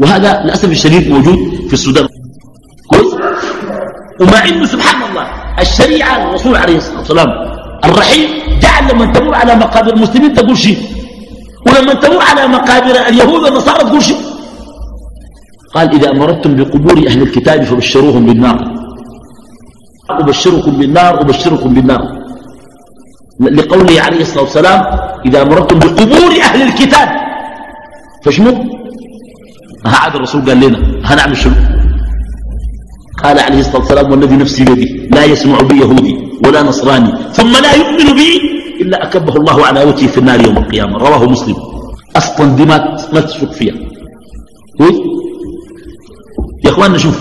وهذا 0.02 0.42
للأسف 0.44 0.70
الشديد 0.70 1.04
موجود 1.14 1.40
في 1.68 1.74
السودان. 1.74 2.08
كويس؟ 2.88 3.14
ومع 4.22 4.46
إنه 4.46 4.66
سبحان 4.66 5.10
الله 5.10 5.26
الشريعة 5.62 6.30
الرسول 6.30 6.56
عليه 6.56 6.78
الصلاة 6.78 7.00
والسلام 7.00 7.30
الرحيم 7.86 8.30
جعل 8.64 8.84
لما 8.92 9.06
تمر 9.14 9.36
على 9.36 9.56
مقابر 9.56 9.94
المسلمين 9.94 10.34
تقول 10.34 10.58
شيء. 10.58 10.78
ولما 11.68 11.94
تمر 11.94 12.22
على 12.22 12.48
مقابر 12.48 12.96
اليهود 13.10 13.42
والنصارى 13.44 13.84
تقول 13.90 14.04
شيء 14.04 14.18
قال 15.76 15.88
إذا 15.96 16.12
أمرتم 16.12 16.56
بقبور 16.56 16.98
أهل 17.08 17.22
الكتاب 17.22 17.64
فبشروهم 17.64 18.26
بالنار. 18.26 18.58
أبشركم 20.10 20.72
بالنار 20.72 21.22
أبشركم 21.22 21.74
بالنار. 21.74 22.02
لقوله 23.40 24.02
عليه 24.02 24.22
الصلاة 24.22 24.44
والسلام 24.44 24.82
إذا 25.26 25.42
أمرتم 25.42 25.80
بقبور 25.80 26.32
أهل 26.48 26.62
الكتاب. 26.62 27.10
فشنو؟ 28.24 28.54
عاد 29.86 30.16
الرسول 30.16 30.42
قال 30.48 30.60
لنا 30.60 30.80
هنعمل 31.04 31.38
شنو؟ 31.38 31.54
قال 33.24 33.40
عليه 33.40 33.60
الصلاة 33.60 33.78
والسلام 33.78 34.12
والذي 34.12 34.36
نفسي 34.36 34.64
بيده 34.64 34.90
لا 35.16 35.24
يسمع 35.26 35.62
بي 35.62 35.80
يهودي 35.80 36.16
ولا 36.46 36.62
نصراني 36.64 37.12
ثم 37.34 37.52
لا 37.52 37.74
يؤمن 37.74 38.08
بي. 38.20 38.32
إلا 38.86 39.04
أكبه 39.04 39.36
الله 39.36 39.66
على 39.66 39.84
وجهه 39.84 40.08
في 40.08 40.18
النار 40.18 40.46
يوم 40.46 40.58
القيامة. 40.58 40.98
رواه 40.98 41.26
مسلم. 41.26 41.56
أصلا 42.16 42.56
دي 42.56 42.66
ما 42.66 43.22
تشك 43.22 43.52
فيها. 43.52 43.76
يا 46.66 46.70
أخواننا 46.70 46.98
شوف 46.98 47.18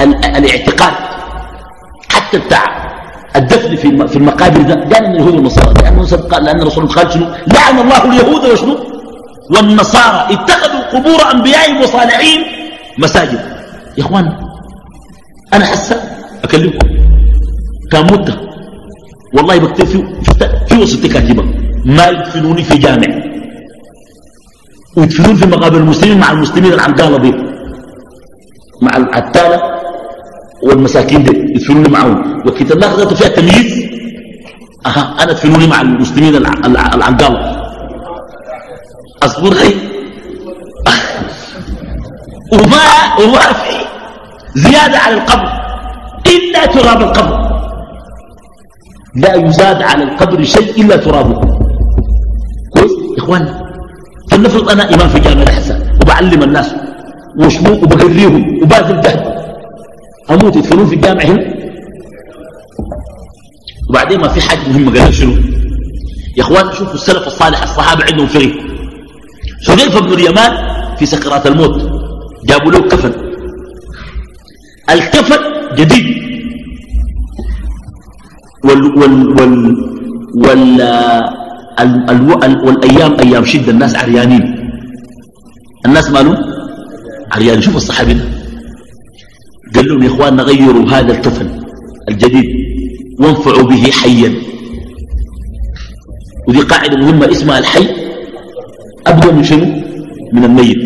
الاعتقاد 0.00 0.94
حتى 2.08 2.38
بتاع 2.38 2.88
الدفن 3.36 3.76
في 4.06 4.16
المقابر 4.16 4.62
ده 4.62 4.74
قال 4.74 5.02
من 5.08 5.14
اليهود 5.14 5.34
والنصارى. 5.34 5.74
لأنه 5.82 6.16
قال 6.16 6.44
لأن 6.44 6.60
الرسول 6.62 6.86
قال 6.86 7.12
شنو؟ 7.12 7.26
لعن 7.54 7.78
الله 7.78 8.04
اليهود 8.04 8.44
وشنو؟ 8.50 8.78
والنصارى. 9.50 10.34
اتخذوا 10.34 10.82
قبور 10.94 11.20
أنبيائهم 11.34 11.80
وصالحين 11.82 12.40
مساجد. 12.98 13.40
يا 13.98 14.02
إخوان 14.02 14.26
أنا 15.54 15.64
حسا 15.64 15.96
أكلمكم. 16.44 16.88
كان 17.92 18.04
مدة. 18.12 18.47
والله 19.34 19.58
بكتب 19.58 19.84
في 19.84 20.04
في 20.68 20.76
وسط 20.82 21.06
كاتبة. 21.06 21.44
ما 21.84 22.06
يدفنوني 22.08 22.62
في 22.62 22.78
جامع. 22.78 23.08
ويدفنون 24.96 25.36
في 25.36 25.46
مقابر 25.46 25.76
المسلمين 25.76 26.18
مع 26.18 26.32
المسلمين 26.32 26.72
العنقالة 26.72 27.18
دي 27.18 27.32
مع 28.82 28.96
العتالة 28.96 29.60
والمساكين 30.62 31.24
دي. 31.24 31.30
يدفنوني 31.54 31.88
معهم. 31.88 32.42
وكتاب 32.46 32.76
الله 32.76 32.96
ذاته 32.96 33.14
فيها 33.14 33.28
تمييز 33.28 33.84
أها 34.86 35.14
أنا 35.22 35.30
ادفنوني 35.30 35.66
مع 35.66 35.80
المسلمين 35.80 36.36
العنقالة 36.36 37.58
أصبر 39.22 39.50
لي 39.54 39.74
وما, 42.52 42.84
وما 43.20 43.52
في 43.52 43.76
زيادة 44.54 44.98
على 44.98 45.14
القبر. 45.14 45.48
إلا 46.26 46.66
تراب 46.66 47.00
القبر. 47.02 47.47
لا 49.18 49.34
يزاد 49.34 49.82
على 49.82 50.02
القبر 50.02 50.44
شيء 50.44 50.84
إلا 50.84 50.96
ترابه. 50.96 51.40
كويس؟ 52.70 52.92
يا 52.92 53.18
إخوان 53.18 53.44
فلنفرض 54.30 54.70
أنا 54.70 54.94
إمام 54.94 55.08
في 55.08 55.18
جامعة 55.18 55.42
الحسن 55.42 55.78
وبعلم 56.02 56.42
الناس 56.42 56.74
وشمو 57.40 57.72
وبقريهم 57.72 58.62
وباذل 58.62 59.00
جهد 59.00 59.38
أموت 60.30 60.56
يدفنون 60.56 60.86
في 60.86 60.94
الجامعة 60.94 61.24
هنا؟ 61.24 61.54
وبعدين 63.90 64.20
ما 64.20 64.28
في 64.28 64.40
حاجة 64.40 64.68
مهمة 64.68 65.00
قال 65.00 65.14
شنو؟ 65.14 65.32
يا 66.36 66.42
إخوان 66.42 66.72
شوفوا 66.72 66.94
السلف 66.94 67.26
الصالح 67.26 67.62
الصحابة 67.62 68.04
عندهم 68.04 68.26
فريق. 68.26 68.54
حذيفة 69.68 70.00
بن 70.00 70.12
اليمان 70.12 70.52
في 70.96 71.06
سكرات 71.06 71.46
الموت 71.46 71.82
جابوا 72.46 72.72
له 72.72 72.80
كفن. 72.80 73.12
الكفن 74.90 75.42
جديد. 75.74 76.27
وال 78.64 78.82
وال 78.98 79.14
وال 79.40 79.76
وال 80.36 80.80
والأيام 82.66 83.12
أيام 83.20 83.44
شدة. 83.44 83.70
الناس 83.72 83.96
عريانين. 83.96 84.44
الناس 85.86 86.10
مالهم 86.10 86.36
عريانين 87.32 87.62
شوفوا 87.62 87.80
الصحابي. 87.80 88.16
قال 89.74 89.88
لهم 89.88 90.02
يا 90.02 90.08
إخواننا 90.08 90.42
غيروا 90.42 90.90
هذا 90.90 91.12
الكفن 91.12 91.48
الجديد 92.08 92.44
وانفعوا 93.20 93.62
به 93.62 93.90
حيا. 93.90 94.34
ودي 96.48 96.60
قاعدة 96.60 96.96
مهمة 96.96 97.32
اسمها 97.32 97.58
الحي. 97.58 97.86
أبدأ 99.06 99.32
من 99.32 99.44
شنو؟ 99.44 99.66
من 100.32 100.44
الميت. 100.44 100.82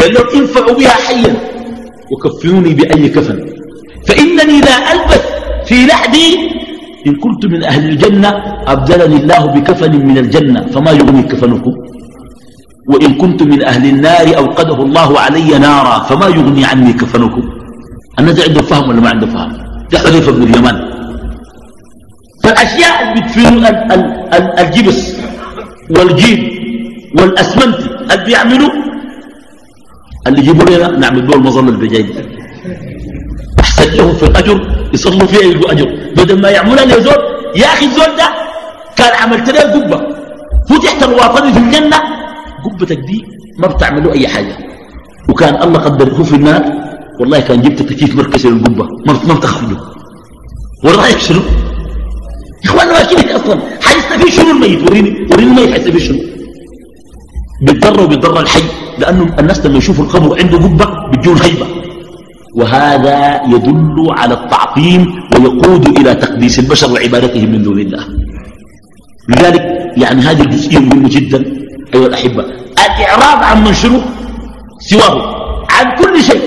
قال 0.00 0.14
لهم 0.14 0.26
انفعوا 0.34 0.74
بها 0.78 0.88
حيا. 1.06 1.36
وكفنوني 2.12 2.74
بأي 2.74 3.08
كفن. 3.08 3.38
فإنني 4.06 4.60
لا 4.60 4.92
ألبث 4.92 5.24
في 5.66 5.86
لحدي 5.86 6.57
إن 7.08 7.14
كنت 7.24 7.42
من 7.52 7.60
أهل 7.70 7.82
الجنة 7.92 8.28
أبدلني 8.72 9.16
الله 9.22 9.42
بكفن 9.54 9.92
من 10.08 10.16
الجنة 10.18 10.60
فما 10.74 10.90
يغني 11.00 11.22
كفنكم؟ 11.22 11.72
وإن 12.90 13.10
كنت 13.22 13.40
من 13.42 13.60
أهل 13.70 13.84
النار 13.92 14.26
أوقده 14.40 14.78
الله 14.86 15.10
علي 15.24 15.50
نارا 15.58 15.96
فما 16.08 16.26
يغني 16.36 16.64
عني 16.64 16.92
كفنكم؟ 16.92 17.42
الناس 18.18 18.38
عنده 18.48 18.62
فهم 18.62 18.88
ولا 18.88 19.00
ما 19.00 19.08
عنده 19.10 19.26
فهم؟ 19.26 19.52
ده 19.92 19.98
حذيفة 19.98 20.32
بن 20.32 20.42
اليمان. 20.42 20.76
فالأشياء 22.44 22.94
اللي 23.02 23.20
بتفيد 23.24 23.46
الجبس 24.62 25.00
والجيب 25.90 26.40
والأسمنت 27.18 27.78
اللي 28.12 28.24
بيعملوا 28.24 28.70
اللي 30.26 30.40
يجيبوا 30.40 30.64
لنا 30.70 30.88
نعمل 30.98 31.26
دول 31.26 31.40
مظل 31.42 31.68
البجاي 31.68 32.04
أحسن 33.60 33.96
لهم 33.96 34.12
في 34.14 34.22
الأجر 34.26 34.77
يصلوا 34.94 35.26
فيها 35.26 35.40
يلقوا 35.40 35.72
أجر. 35.72 35.88
بدل 36.16 36.42
ما 36.42 36.50
يعملها 36.50 36.84
لزول 36.84 37.20
يا 37.56 37.66
أخي 37.66 37.86
الزول 37.86 38.16
ده 38.16 38.28
كان 38.96 39.12
عملت 39.22 39.50
له 39.50 39.60
قبة. 39.60 39.98
فتحت 40.68 41.02
الواطن 41.02 41.52
في 41.52 41.58
الجنة؟ 41.58 41.98
قبتك 42.64 42.98
دي 42.98 43.24
ما 43.58 43.66
بتعملوا 43.68 44.12
أي 44.12 44.28
حاجة. 44.28 44.56
وكان 45.28 45.62
الله 45.62 45.80
قدره 45.80 46.22
في 46.22 46.36
النار 46.36 46.62
والله 47.20 47.40
كان 47.40 47.62
جبت 47.62 47.82
تكييف 47.82 48.16
مركزي 48.16 48.48
للقبة. 48.48 48.86
ما 49.06 49.34
بتخرجوا 49.34 49.78
والرأيك 50.84 51.18
شنو؟ 51.18 51.40
يا 52.64 52.70
اخوانا 52.70 52.92
ما 52.92 53.36
أصلا. 53.36 53.60
حيستفيد 53.82 54.32
شنو 54.32 54.50
الميت؟ 54.50 54.90
وريني 54.90 55.10
وريني 55.32 55.50
الميت 55.50 55.70
حيستفيد 55.72 55.98
شنو؟ 55.98 56.18
بيتضر 57.62 58.00
وبيتضر 58.02 58.40
الحي. 58.40 58.62
لأنه 58.98 59.34
الناس 59.38 59.66
لما 59.66 59.78
يشوفوا 59.78 60.04
القبر 60.04 60.38
عنده 60.40 60.58
قبة 60.58 60.86
بتجون 61.10 61.38
هيبة. 61.42 61.66
وهذا 62.58 63.42
يدل 63.54 63.96
على 64.10 64.34
التعظيم 64.34 65.00
ويقود 65.32 65.98
إلى 65.98 66.14
تقديس 66.14 66.58
البشر 66.58 66.92
وعبادتهم 66.92 67.52
من 67.52 67.62
دون 67.62 67.78
الله. 67.78 68.04
لذلك 69.28 69.62
يعني 69.96 70.20
هذه 70.22 70.42
الجزئية 70.42 70.78
مهمة 70.78 71.08
جدا 71.08 71.44
أيها 71.94 72.06
الأحبة. 72.06 72.44
الإعراض 72.86 73.38
عن 73.42 73.64
من 73.64 73.74
شنو؟ 73.74 74.00
سواه 74.80 75.14
عن 75.70 75.86
كل 76.02 76.22
شيء. 76.22 76.42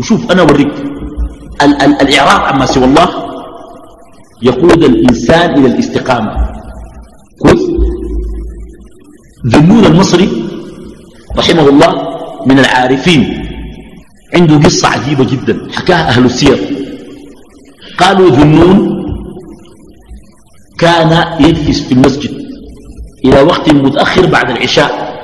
وشوف 0.00 0.30
أنا 0.32 0.42
أوريك. 0.42 0.74
ال 1.62 1.82
ال 1.82 1.92
الإعراض 2.02 2.40
عما 2.40 2.66
سوى 2.66 2.84
الله 2.84 3.08
يقود 4.42 4.84
الإنسان 4.84 5.58
إلى 5.58 5.66
الاستقامة. 5.66 6.32
كويس؟ 7.42 7.64
ذنون 9.46 9.84
المصري 9.84 10.28
رحمه 11.38 11.68
الله 11.68 11.90
من 12.46 12.58
العارفين. 12.58 13.47
عنده 14.34 14.56
قصة 14.56 14.88
عجيبة 14.88 15.24
جدا 15.24 15.68
حكاها 15.72 16.08
أهل 16.08 16.24
السير. 16.24 16.58
قالوا 17.98 18.30
ذنون 18.30 19.04
كان 20.78 21.24
يجلس 21.40 21.86
في 21.86 21.92
المسجد 21.92 22.30
إلى 23.24 23.40
وقت 23.40 23.72
متأخر 23.72 24.26
بعد 24.26 24.50
العشاء 24.50 25.18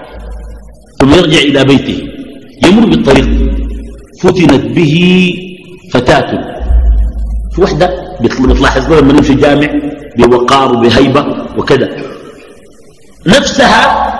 ثم 1.00 1.10
يرجع 1.10 1.38
إلى 1.38 1.64
بيته 1.64 2.02
يمر 2.64 2.86
بالطريق. 2.86 3.28
فتنت 4.22 4.76
به 4.76 5.34
فتاة. 5.92 6.54
في 7.54 7.62
وحدة 7.62 8.16
بتلاحظ 8.20 8.92
لما 8.92 9.12
نمشي 9.12 9.32
الجامع 9.32 9.68
بوقار 10.18 10.72
وبهيبة 10.72 11.26
وكذا. 11.58 11.88
نفسها 13.26 14.14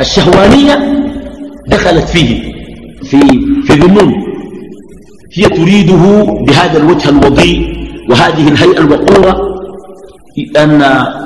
الشهوانية 0.00 1.04
دخلت 1.68 2.08
فيه. 2.08 2.49
في, 3.10 3.20
في 3.66 3.72
ذنون 3.72 4.14
هي 5.34 5.48
تريده 5.48 6.24
بهذا 6.46 6.78
الوجه 6.78 7.08
الوضيء 7.08 7.58
وهذه 8.10 8.48
الهيئة 8.48 8.78
الوقورة 8.78 9.50
أن, 10.56 10.82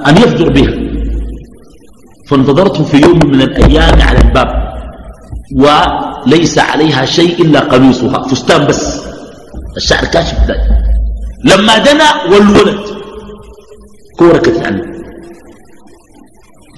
أن 0.09 0.17
يفجر 0.17 0.49
بها. 0.53 0.75
فانتظرته 2.29 2.85
في 2.85 2.97
يوم 2.97 3.19
من 3.25 3.41
الأيام 3.43 4.01
على 4.01 4.19
الباب 4.19 4.75
وليس 5.57 6.59
عليها 6.59 7.05
شيء 7.05 7.43
إلا 7.43 7.61
قميصها. 7.61 8.23
فستان 8.29 8.67
بس. 8.67 9.01
الشعر 9.77 10.05
كاشف 10.05 10.39
ذلك 10.49 10.67
لما 11.45 11.79
دنا 11.79 12.09
والولد. 12.31 12.81
كوركت 14.19 14.67
عنه. 14.67 14.83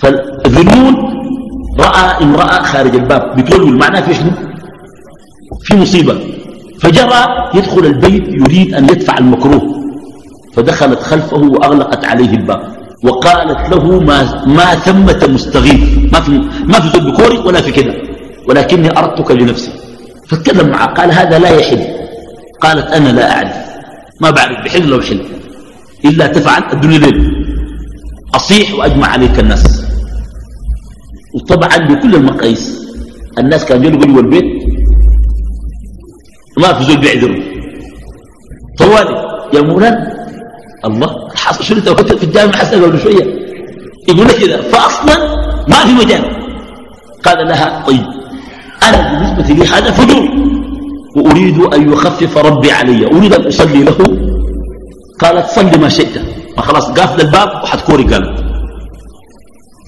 فالذنون 0.01 0.95
رأى 1.79 2.25
امرأة 2.25 2.63
خارج 2.63 2.95
الباب. 2.95 3.37
بتولول. 3.37 3.79
معناه 3.79 4.01
في 4.01 4.15
شنو؟ 4.15 4.31
في 5.67 5.77
مصيبة. 5.77 6.17
فجرى 6.81 7.51
يدخل 7.55 7.85
البيت 7.87 8.29
يريد 8.29 8.75
أن 8.75 8.85
يدفع 8.85 9.19
المكروه. 9.19 9.63
فدخلت 10.55 11.01
خلفه 11.01 11.37
وأغلقت 11.37 12.05
عليه 12.05 12.31
الباب. 12.31 12.63
وقالت 13.05 13.75
له 13.75 14.01
ما, 14.01 14.47
ما 14.47 14.75
ثمة 14.75 15.27
مستغيث. 15.29 16.13
ما 16.13 16.21
في, 16.21 16.31
ما 16.65 16.81
في 16.81 16.89
زول 16.89 17.13
بكوري 17.13 17.39
ولا 17.39 17.61
في 17.61 17.73
كده 17.73 17.95
ولكني 18.49 18.99
أردتك 18.99 19.31
لنفسي. 19.31 19.71
فاتكلم 20.29 20.69
معه. 20.69 20.87
قال 20.95 21.13
هذا 21.13 21.39
لا 21.39 21.51
يحل. 21.51 21.83
قالت 22.61 22.87
أنا 22.87 23.09
لا 23.09 23.37
أعرف. 23.37 23.57
ما 24.21 24.31
بعرف 24.31 24.65
بحل 24.65 24.89
لو 24.89 25.01
حل. 25.01 25.21
إلا 26.05 26.27
تفعل 26.27 26.63
الدنيا 26.73 26.99
ليل 26.99 27.19
أصيح 28.35 28.75
وأجمع 28.75 29.07
عليك 29.07 29.41
الناس. 29.41 29.83
وطبعا 31.35 31.77
بكل 31.77 32.15
المقاييس. 32.15 32.87
الناس 33.39 33.65
كانوا 33.65 33.85
يلقوا 33.85 34.07
جوا 34.07 34.21
البيت 34.21 34.56
ما 36.59 36.73
في 36.73 36.85
زول 36.85 36.97
بيعذره. 36.97 37.39
طوالي 38.79 39.17
يا 39.55 39.61
مولانا 39.61 40.27
الله 40.85 41.11
حصل 41.35 41.65
شنو 41.65 41.79
انت 41.79 42.13
في 42.13 42.25
الجامع 42.25 42.53
حسن 42.53 42.85
قبل 42.85 43.01
شوية؟ 43.01 43.25
يقول 44.09 44.27
لك 44.29 44.35
كذا 44.35 44.63
فاصلا 44.63 45.17
ما 45.69 45.77
في 45.87 45.93
مجال. 45.93 46.25
قال 47.25 47.49
لها 47.49 47.85
طيب 47.87 48.07
أنا 48.83 48.99
بالنسبة 49.13 49.55
لي 49.55 49.71
هذا 49.71 49.91
فجور. 49.91 50.29
وأريد 51.17 51.59
أن 51.75 51.93
يخفف 51.93 52.39
ربي 52.39 52.73
علي. 52.73 53.07
أريد 53.07 53.35
أن 53.35 53.47
أصلي 53.47 53.83
له. 53.83 53.99
قالت 55.21 55.47
صل 55.47 55.81
ما 55.81 55.89
شئت. 55.89 56.15
فخلاص 56.57 56.91
قافل 56.91 57.21
الباب 57.21 57.49
وحتكوري 57.63 58.05
قالت 58.05 58.45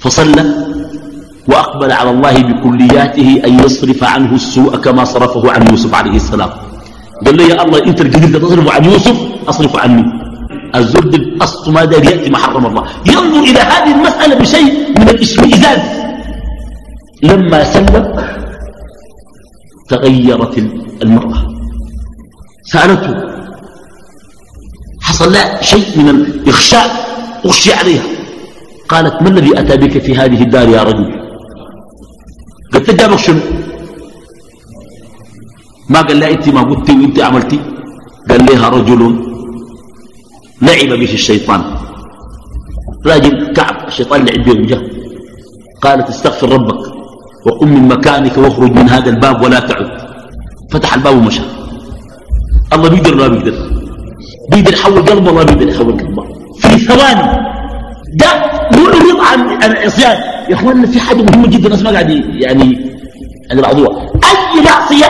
فصلى. 0.01 0.45
وأقبل 1.49 1.93
على 1.93 2.11
الله 2.11 2.33
بكلياته 2.33 3.43
أن 3.47 3.53
يصرف 3.65 4.05
عنه 4.05 4.35
السوء 4.35 4.77
كما 4.77 5.05
صرفه 5.05 5.53
عن 5.53 5.63
يوسف 5.71 5.95
عليه 5.95 6.17
السلام. 6.17 6.51
قال 7.27 7.37
له 7.37 7.45
يا 7.45 7.63
الله 7.65 7.79
أنت 7.87 8.01
القدر 8.01 8.39
تصرف 8.39 8.75
عن 8.75 8.85
يوسف 8.85 9.17
أصرف 9.49 9.77
عني. 9.77 10.05
الزرد 10.75 11.43
أصل 11.43 11.73
ما 11.73 11.85
دار 11.85 12.05
يأتي 12.05 12.31
ما 12.31 12.39
حرم 12.39 12.67
الله. 12.67 12.85
ينظر 13.07 13.43
إلى 13.51 13.61
هذه 13.61 13.95
المسألة 13.95 14.35
بشيء 14.35 14.73
من 14.99 15.09
الإشمئزاز. 15.09 15.81
لما 17.23 17.65
سلم 17.65 18.05
تغيرت 19.89 20.59
المرأة. 21.03 21.41
سألته 22.65 23.15
حصل 25.01 25.33
لها 25.33 25.63
شيء 25.63 25.99
من 25.99 26.09
الإخشاء؟ 26.09 26.87
أخشي 27.45 27.73
عليها. 27.73 28.03
قالت 28.89 29.23
ما 29.23 29.29
الذي 29.29 29.61
أتى 29.61 29.77
بك 29.77 29.99
في 29.99 30.17
هذه 30.17 30.43
الدار 30.43 30.69
يا 30.69 30.83
رجل؟ 30.83 31.18
قلت 32.73 32.91
جابك 32.91 33.19
شنو؟ 33.19 33.41
ما 35.89 36.01
قال 36.01 36.19
لا 36.21 36.31
انت 36.31 36.49
ما 36.49 36.63
قلتي 36.63 36.93
وانت 36.93 37.21
عملتي. 37.21 37.59
قال 38.31 38.47
لها 38.47 38.69
رجل 38.69 39.03
لعب 40.63 40.91
به 41.01 41.13
الشيطان. 41.21 41.63
راجل 43.07 43.53
كعب 43.57 43.89
الشيطان 43.89 44.25
لعب 44.25 44.45
به 44.45 44.53
وجه 44.61 44.81
قالت 45.83 46.09
استغفر 46.09 46.49
ربك 46.53 46.83
وقم 47.47 47.69
من 47.69 47.89
مكانك 47.89 48.39
واخرج 48.39 48.73
من 48.73 48.89
هذا 48.89 49.11
الباب 49.11 49.43
ولا 49.43 49.61
تعد. 49.61 49.91
فتح 50.73 50.95
الباب 50.95 51.17
ومشى. 51.17 51.43
الله 52.73 52.89
بيقدر 52.89 53.15
ولا 53.15 53.29
بيقدر 53.29 53.57
بيقدر 54.51 54.73
يحول 54.73 55.03
قلبه 55.03 55.31
ولا 55.33 55.45
بيقدر 55.45 55.69
يحول 55.69 55.93
قلبه. 56.01 56.25
في 56.61 56.79
ثواني 56.79 57.58
ده 58.15 58.31
معرض 58.77 59.21
عن 59.21 59.71
العصيان. 59.71 60.17
يا 60.49 60.55
اخواننا 60.55 60.87
في 60.87 61.01
حاجة 61.01 61.23
مهمه 61.23 61.47
جدا 61.47 61.67
الناس 61.67 61.83
ما 61.83 61.91
قاعد 61.91 62.11
يعني 62.45 62.69
عن 63.51 63.59
الموضوع 63.59 63.89
أي 64.25 64.63
معصية 64.65 65.09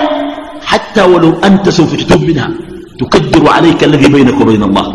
حتى 0.62 1.02
ولو 1.02 1.38
أنت 1.44 1.68
سوف 1.68 1.96
تتوب 1.96 2.22
منها 2.22 2.50
تكدر 3.00 3.50
عليك 3.50 3.84
الذي 3.84 4.08
بينك 4.08 4.40
وبين 4.40 4.62
الله. 4.62 4.86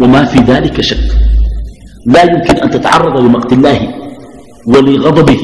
وما 0.00 0.24
في 0.24 0.38
ذلك 0.38 0.80
شك. 0.80 1.08
لا 2.06 2.22
يمكن 2.22 2.56
أن 2.56 2.70
تتعرض 2.70 3.20
لمقت 3.20 3.52
الله 3.52 3.80
ولغضبه 4.66 5.42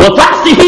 وطعسه 0.00 0.62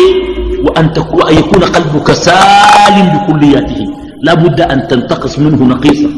وأن 0.65 1.37
يكون 1.39 1.63
قلبك 1.65 2.13
سالم 2.13 3.07
بكلياته. 3.15 3.81
لا 4.23 4.35
بد 4.35 4.61
أن 4.61 4.89
تنتقص 4.89 5.39
منه 5.39 5.65
نقيصة 5.65 6.11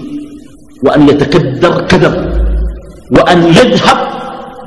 وأن 0.85 1.09
يتكدر 1.09 1.87
كدر. 1.87 2.15
وأن 3.11 3.43
يذهب 3.45 3.99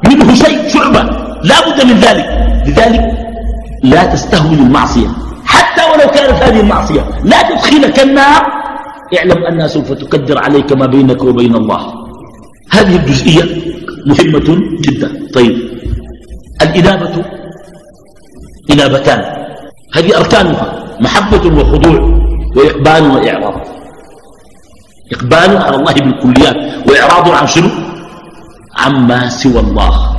منه 0.06 0.36
شيء 0.36 0.70
شعبة. 0.70 1.02
لا 1.44 1.58
بد 1.66 1.86
من 1.86 1.98
ذلك. 2.00 2.28
لذلك 2.68 3.02
لا 3.84 4.06
تستهون 4.06 4.60
المعصية. 4.60 5.08
حتى 5.46 5.82
ولو 5.92 6.12
كانت 6.12 6.44
هذه 6.44 6.60
المعصية. 6.60 7.02
لا 7.24 7.42
تدخلك 7.50 8.00
النار 8.00 8.42
اعلم 9.18 9.46
أنها 9.46 9.68
سوف 9.68 9.92
تكدر 9.92 10.38
عليك 10.44 10.72
ما 10.74 10.86
بينك 10.86 11.24
وبين 11.24 11.56
الله. 11.56 11.94
هذه 12.72 12.96
الجزئية 12.96 13.44
مهمة 14.06 14.48
جدا. 14.82 15.10
طيب. 15.34 15.56
الإنابة 16.62 17.26
إنابتان. 18.72 19.22
هذه 19.96 20.18
أركانها. 20.18 20.84
محبة 21.00 21.46
وخضوع 21.58 22.00
وإقبال 22.56 23.12
وإعراض. 23.12 23.56
إقبال 25.14 25.58
على 25.58 25.76
الله 25.76 25.94
بالكليات. 25.94 26.58
وإعراض 26.88 27.30
عن 27.30 27.48
شنو؟ 27.48 27.87
عما 28.78 29.30
سوى 29.30 29.60
الله. 29.60 30.18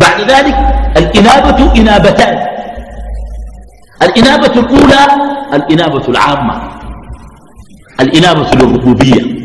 بعد 0.00 0.20
ذلك 0.20 0.56
الإنابة 0.96 1.72
إنابتان. 1.76 2.46
الإنابة 4.02 4.60
الأولى 4.60 5.06
الإنابة 5.54 6.08
العامة. 6.08 6.62
الإنابة 8.00 8.50
للربوبية. 8.54 9.42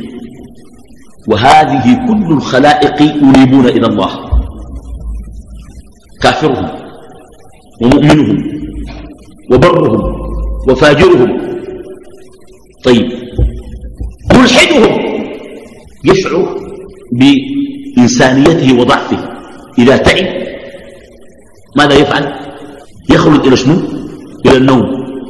وهذه 1.28 2.08
كل 2.08 2.34
الخلائق 2.34 3.02
ينيبون 3.02 3.66
إلى 3.66 3.88
الله. 3.88 4.10
كافرهم 6.22 6.70
ومؤمنهم 7.82 8.38
وبرهم 9.52 10.02
وفاجرهم. 10.70 11.58
طيب 12.84 13.12
ملحدهم 14.34 14.93
يشعر 16.06 16.66
بإنسانيته 17.12 18.80
وضعفه. 18.80 19.18
إذا 19.80 19.97
تعب 19.97 20.26
ماذا 21.78 21.93
يفعل؟ 21.93 22.34
يخرج 23.10 23.47
إلى 23.47 23.55
شنو؟ 23.55 23.76
إلى 24.45 24.58
النوم. 24.58 24.86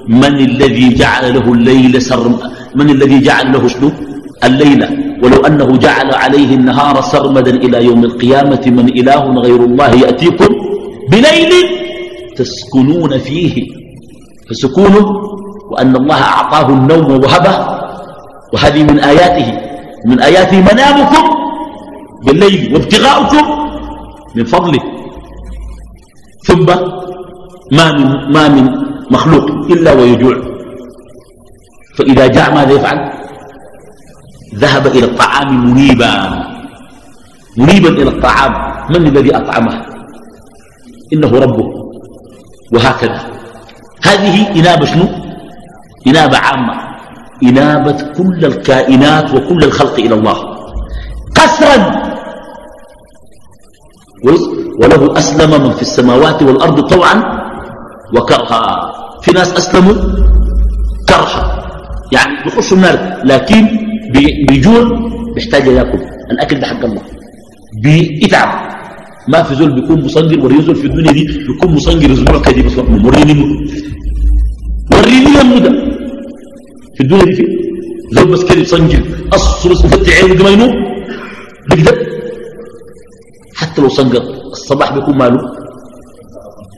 من 0.07 0.35
الذي 0.35 0.93
جعل 0.93 1.33
له 1.33 1.53
الليل 1.53 2.01
سرم 2.01 2.39
من 2.75 2.89
الذي 2.89 3.19
جعل 3.19 3.51
له 3.53 3.67
شنو؟ 3.67 3.91
الليلة 4.43 4.89
ولو 5.23 5.41
أنه 5.45 5.77
جعل 5.77 6.13
عليه 6.13 6.55
النهار 6.55 7.01
سرمدا 7.01 7.51
إلى 7.51 7.85
يوم 7.85 8.03
القيامة 8.03 8.63
من 8.67 8.89
إله 8.89 9.33
غير 9.33 9.63
الله 9.63 9.89
يأتيكم 9.89 10.51
بليل 11.11 11.51
تسكنون 12.35 13.17
فيه. 13.17 13.65
فسكونه 14.49 15.05
وأن 15.71 15.95
الله 15.95 16.21
أعطاه 16.21 16.69
النوم 16.69 17.23
وهبه. 17.23 17.55
وهذه 18.53 18.83
من 18.83 18.99
آياته. 18.99 19.59
من 20.05 20.19
آياته 20.19 20.61
منامكم. 20.61 21.36
بالليل 22.25 22.73
وابتغاؤكم 22.73 23.45
من 24.35 24.45
فضله. 24.45 24.79
ثم 26.47 26.65
ما 27.71 27.91
من, 27.91 28.31
ما 28.33 28.47
من 28.47 28.69
مخلوق 29.11 29.45
إلا 29.45 29.93
ويجوع. 29.93 30.35
فإذا 31.97 32.27
جاء 32.27 32.55
ماذا 32.55 32.71
يفعل؟ 32.71 33.11
ذهب 34.55 34.87
إلى 34.87 35.05
الطعام 35.05 35.69
منيبا. 35.71 36.43
منيبا 37.57 37.89
إلى 37.89 38.09
الطعام. 38.09 38.53
من 38.89 39.07
الذي 39.07 39.35
أطعمه؟ 39.35 39.85
إنه 41.13 41.39
ربه. 41.39 41.73
وهكذا. 42.73 43.21
هذه 44.03 44.59
إنابة 44.59 44.85
شنو؟ 44.85 45.07
إنابة 46.07 46.37
عامة. 46.37 46.73
إنابة 47.43 48.13
كل 48.17 48.45
الكائنات 48.45 49.33
وكل 49.33 49.63
الخلق 49.63 49.93
إلى 49.93 50.15
الله. 50.15 50.56
قسرا 51.37 51.77
وله 54.81 55.17
أسلم 55.17 55.51
من 55.63 55.71
في 55.71 55.81
السماوات 55.81 56.43
والأرض 56.43 56.79
طوعا 56.93 57.15
وكرها. 58.15 58.63
في 59.23 59.31
ناس 59.31 59.53
أسلموا 59.53 59.93
كرها. 61.09 61.43
يعني 62.11 62.33
بيخشوا 62.43 62.77
النار 62.77 62.97
لكن 63.23 63.67
بيجوع 64.49 64.83
بيحتاج 65.35 65.67
يأكل. 65.67 65.99
الأكل 66.31 66.59
ده 66.59 66.65
حق 66.67 66.83
الله. 66.85 67.01
بيتعب. 67.83 68.67
ما 69.27 69.43
في 69.43 69.55
زول 69.55 69.71
بيكون 69.81 70.05
مصنجر 70.05 70.39
وريزول 70.45 70.75
في 70.75 70.87
الدنيا 70.87 71.11
دي 71.11 71.23
بيكون 71.47 71.73
مصنجر 71.75 72.13
أسبوع 72.13 72.41
كده 72.41 72.61
بس 72.63 72.77
وريني 72.77 73.33
مده 73.33 73.55
وريني 74.97 75.41
المده 75.41 75.71
في 76.95 77.01
الدنيا 77.03 77.25
دي 77.25 77.35
في 77.35 77.45
زول 78.11 78.27
بس 78.31 78.43
كده 78.43 78.61
يصنجر. 78.61 79.01
أصل 79.33 79.71
يفتح 79.71 80.23
عينه 80.23 80.43
ما 80.43 80.49
ينوم. 80.49 80.96
بيقدر 81.69 82.07
حتى 83.55 83.81
لو 83.81 83.89
صنجر 83.89 84.21
الصباح 84.51 84.93
بيكون 84.93 85.17
ماله. 85.17 85.41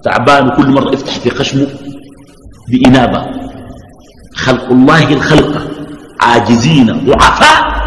تعبان 0.04 0.48
وكل 0.48 0.68
مرة 0.68 0.94
يفتح 0.94 1.20
في 1.20 1.30
خشمه 1.30 1.68
بإنابة. 2.70 3.26
خلق 4.36 4.72
الله 4.72 5.14
الخلق. 5.14 5.68
عاجزين 6.22 7.06
ضعفاء. 7.06 7.80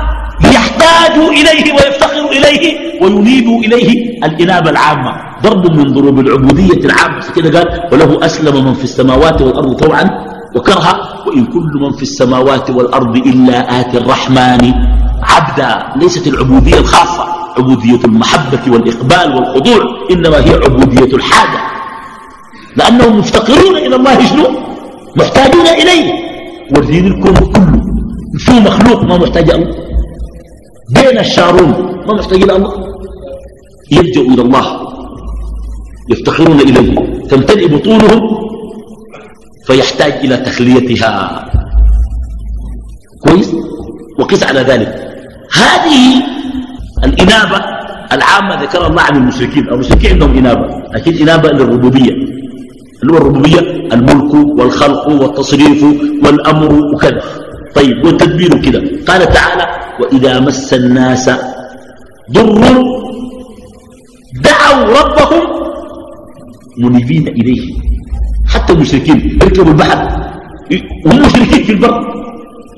يحتاجوا 0.45 1.31
إليه 1.31 1.73
ويفتقروا 1.73 2.31
إليه 2.31 2.63
وينيبوا 3.03 3.61
إليه 3.61 4.19
الإنابة 4.25 4.71
العامة. 4.71 5.13
ضرب 5.43 5.77
من 5.77 5.93
ضروب 5.93 6.21
العبودية 6.21 6.85
العامة. 6.85 7.25
كده 7.37 7.59
قال 7.59 7.69
وله 7.93 8.27
أسلم 8.27 8.65
من 8.65 8.75
في 8.75 8.85
السماوات 8.85 9.43
والأرض 9.43 9.73
طوعا 9.77 10.05
وكرها. 10.57 11.25
وإن 11.27 11.45
كل 11.47 11.73
من 11.81 11.93
في 11.93 12.03
السماوات 12.03 12.71
والأرض 12.71 13.17
إلا 13.17 13.81
آتي 13.81 13.99
الرحمن. 13.99 14.73
عبدا 15.23 15.93
ليست 15.97 16.27
العبودية 16.27 16.79
الخاصة 16.79 17.25
عبودية 17.59 18.05
المحبة 18.05 18.73
والإقبال 18.73 19.35
والخضوع 19.35 20.09
إنما 20.11 20.37
هي 20.37 20.55
عبودية 20.55 21.17
الحاجة. 21.17 21.61
لأنهم 22.77 23.19
مفتقرون 23.19 23.77
إلى 23.77 23.97
الله 23.97 24.27
شنو؟ 24.27 24.49
محتاجون 25.17 25.67
إليه. 25.67 26.13
والدين 26.77 27.07
الكون 27.07 27.35
كله 27.35 27.83
في 28.39 28.53
مخلوق 28.53 29.05
ما 29.05 29.19
محتاج 29.19 29.51
الله 29.51 29.75
بين 30.91 31.19
الشارون 31.19 31.71
ما 32.07 32.15
محتاج 32.15 32.43
إلى 32.43 32.57
الله. 32.57 32.73
يلجأوا 33.93 34.27
إلى 34.27 34.43
الله. 34.43 34.67
يفتخرون 36.11 36.61
إليه. 36.61 37.23
تمتلئ 37.29 37.69
بطونهم 37.69 38.21
فيحتاج 39.67 40.13
إلى 40.13 40.37
تخليتها. 40.37 41.45
كويس؟ 43.29 43.55
وقس 44.19 44.43
على 44.43 44.61
ذلك. 44.61 45.12
هذه 45.55 46.23
الإنابة 47.05 47.65
العامة 48.13 48.63
ذكر 48.63 48.87
الله 48.87 49.03
عن 49.03 49.17
المشركين. 49.17 49.69
المشركين 49.69 50.13
عندهم 50.13 50.39
إنابة 50.39 50.67
لكن 50.95 51.13
إنابة 51.23 51.49
للربوبية. 51.49 52.13
اللي 53.03 53.13
هو 53.13 53.17
الربوبية؟ 53.17 53.61
الملك 53.93 54.35
والخلق 54.35 55.09
والتصريف 55.09 55.85
والأمر 56.25 56.73
وكذا. 56.95 57.23
طيب 57.75 58.05
والتدبير 58.05 58.61
كذا 58.63 58.81
قال 59.09 59.33
تعالى 59.33 59.67
وإذا 60.01 60.41
مس 60.41 60.75
الناس 60.75 61.31
ضر 62.33 62.63
دعوا 64.45 64.85
ربهم 65.01 65.43
منيبين 66.79 67.29
إليه. 67.29 67.63
حتى 68.49 68.73
المشركين 68.73 69.39
يركبوا 69.43 69.73
البحر. 69.73 69.99
وهم 71.07 71.23
مشركين 71.23 71.65
في 71.65 71.73
البر. 71.73 72.23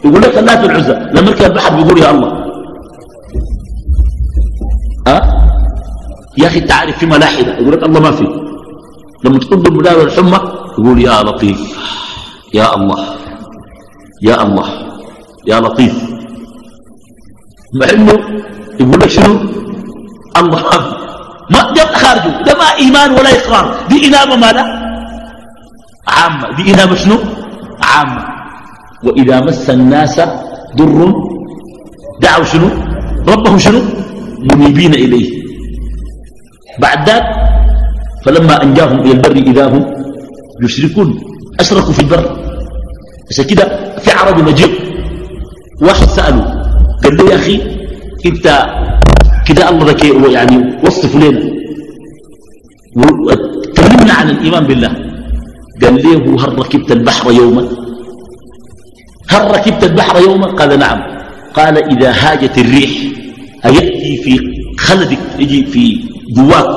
يقول 0.04 0.22
لك 0.22 0.38
اللات 0.38 0.64
العزة 0.64 1.10
لما 1.12 1.30
يركب 1.30 1.44
البحر 1.44 1.76
بيقول 1.76 1.98
يا 1.98 2.10
الله 2.10 2.43
أه؟ 5.06 5.22
يا 6.38 6.46
أخي 6.46 6.60
تعرف 6.60 6.98
في 6.98 7.06
ملاحدة 7.06 7.52
يقول 7.58 7.72
لك 7.72 7.82
الله 7.82 8.00
ما 8.00 8.10
في. 8.10 8.26
لما 9.24 9.38
تقول 9.38 9.84
له 9.84 10.02
الحمى 10.02 10.40
يقول 10.78 11.02
يا 11.02 11.22
لطيف 11.22 11.60
يا 12.54 12.74
الله 12.74 13.04
يا 14.22 14.42
الله 14.42 14.68
يا 15.46 15.60
لطيف. 15.60 15.94
مع 17.74 17.86
إنه 17.92 18.12
يقول 18.80 19.00
لك 19.00 19.08
شنو؟ 19.08 19.34
الله 20.36 20.62
ما 21.50 21.60
ده 21.76 21.84
خارجه 21.86 22.42
ده 22.46 22.52
ما 22.58 22.68
إيمان 22.78 23.10
ولا 23.12 23.30
إقرار. 23.38 23.76
دي 23.88 24.06
إنابة 24.06 24.36
ماذا؟ 24.36 24.64
عامة. 26.08 26.56
دي 26.56 26.74
إنابة 26.74 26.94
شنو؟ 26.94 27.18
عامة. 27.82 28.24
وإذا 29.04 29.40
مس 29.40 29.70
الناس 29.70 30.20
ضر 30.76 31.12
دعوا 32.20 32.44
شنو؟ 32.44 32.68
ربهم 33.28 33.58
شنو؟ 33.58 33.80
منيبين 34.52 34.94
إليه. 34.94 35.30
بعد 36.78 37.08
ذلك 37.08 37.24
فلما 38.24 38.62
أنجاهم 38.62 39.00
إلى 39.00 39.12
البر 39.12 39.36
إذا 39.36 39.64
هم 39.68 39.84
يشركون 40.62 41.20
أشركوا 41.60 41.92
في 41.92 42.00
البر. 42.00 42.24
عشان 43.30 43.44
كده 43.44 43.64
في 43.98 44.10
عربي 44.10 44.42
نجيب 44.42 44.70
واحد 45.82 46.08
سأله 46.08 46.44
قال 47.04 47.16
له 47.16 47.30
يا 47.30 47.36
أخي 47.36 47.56
أنت 48.26 48.46
كده 49.46 49.68
الله 49.70 49.90
ذكي 49.90 50.32
يعني 50.32 50.56
وصف 50.84 51.16
لنا. 51.16 51.40
وكلمنا 52.96 54.12
عن 54.12 54.30
الإيمان 54.30 54.64
بالله. 54.64 54.92
قال 55.82 55.94
له 56.04 56.44
هل 56.44 56.58
ركبت 56.58 56.92
البحر 56.92 57.32
يوما؟ 57.32 57.68
هل 59.28 59.50
ركبت 59.50 59.84
البحر 59.84 60.20
يوما؟ 60.20 60.46
قال 60.46 60.78
نعم. 60.78 61.00
قال 61.54 61.78
إذا 61.78 62.10
هاجت 62.10 62.58
الريح 62.58 62.90
أيأتي 63.66 64.16
في 64.22 64.40
خلدك 64.78 65.18
يجي 65.38 65.66
في 65.66 66.00
جواك 66.36 66.68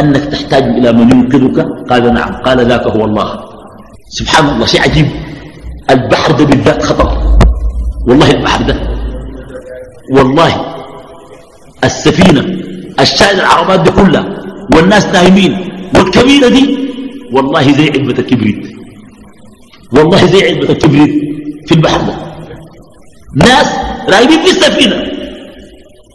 أنك 0.00 0.24
تحتاج 0.24 0.62
إلى 0.62 0.92
من 0.92 1.10
ينقذك؟ 1.12 1.66
قال 1.90 2.14
نعم. 2.14 2.32
قال 2.46 2.66
ذاك 2.68 2.86
هو 2.86 3.04
الله. 3.04 3.28
سبحان 4.08 4.48
الله 4.48 4.66
شيء 4.66 4.80
عجيب. 4.82 5.06
البحر 5.90 6.32
ده 6.32 6.44
بالذات 6.44 6.82
خطر. 6.82 7.38
والله 8.08 8.30
البحر 8.30 8.62
ده 8.62 8.76
والله 10.12 10.52
السفينة 11.84 12.44
الشاهد 13.00 13.38
العربات 13.38 13.80
دي 13.80 13.90
كلها 13.90 14.24
والناس 14.74 15.06
نايمين 15.06 15.52
والكبيرة 15.96 16.48
دي 16.48 16.64
والله 17.32 17.72
زي 17.72 17.90
علبة 17.90 18.18
الكبريت. 18.18 18.62
والله 19.92 20.26
زي 20.26 20.40
علبة 20.48 20.70
الكبريت 20.70 21.14
في 21.66 21.72
البحر 21.74 22.00
ده. 22.00 22.14
ناس 23.36 23.68
رايبين 24.08 24.38
في 24.38 24.50
السفينة. 24.50 25.13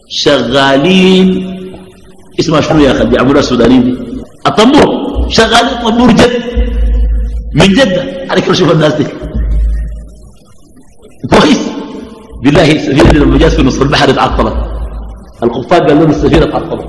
شغالين. 0.10 1.60
اسمها 2.40 2.62
شنو 2.62 2.80
يا 2.80 2.92
أخي؟ 2.92 3.06
بيعملوها 3.06 3.40
السودانيين 3.40 3.84
دي 3.84 3.98
الطنبور 4.48 4.90
شغالين 5.30 5.84
طنبور 5.84 6.12
جد. 6.12 6.32
من 7.56 7.68
جدة 7.74 8.04
عليك 8.30 8.52
شوف 8.52 8.72
الناس 8.72 8.94
دي. 8.94 9.06
كويس. 11.32 11.60
بالله 12.44 12.72
السفينة 12.72 13.12
لما 13.12 13.38
جات 13.38 13.52
في 13.52 13.64
نص 13.64 13.82
البحر 13.82 14.10
اتعطلت. 14.10 14.54
الخفاف 15.44 15.82
قال 15.82 16.00
لهم 16.00 16.10
السفينة 16.10 16.46
تعطلت 16.46 16.86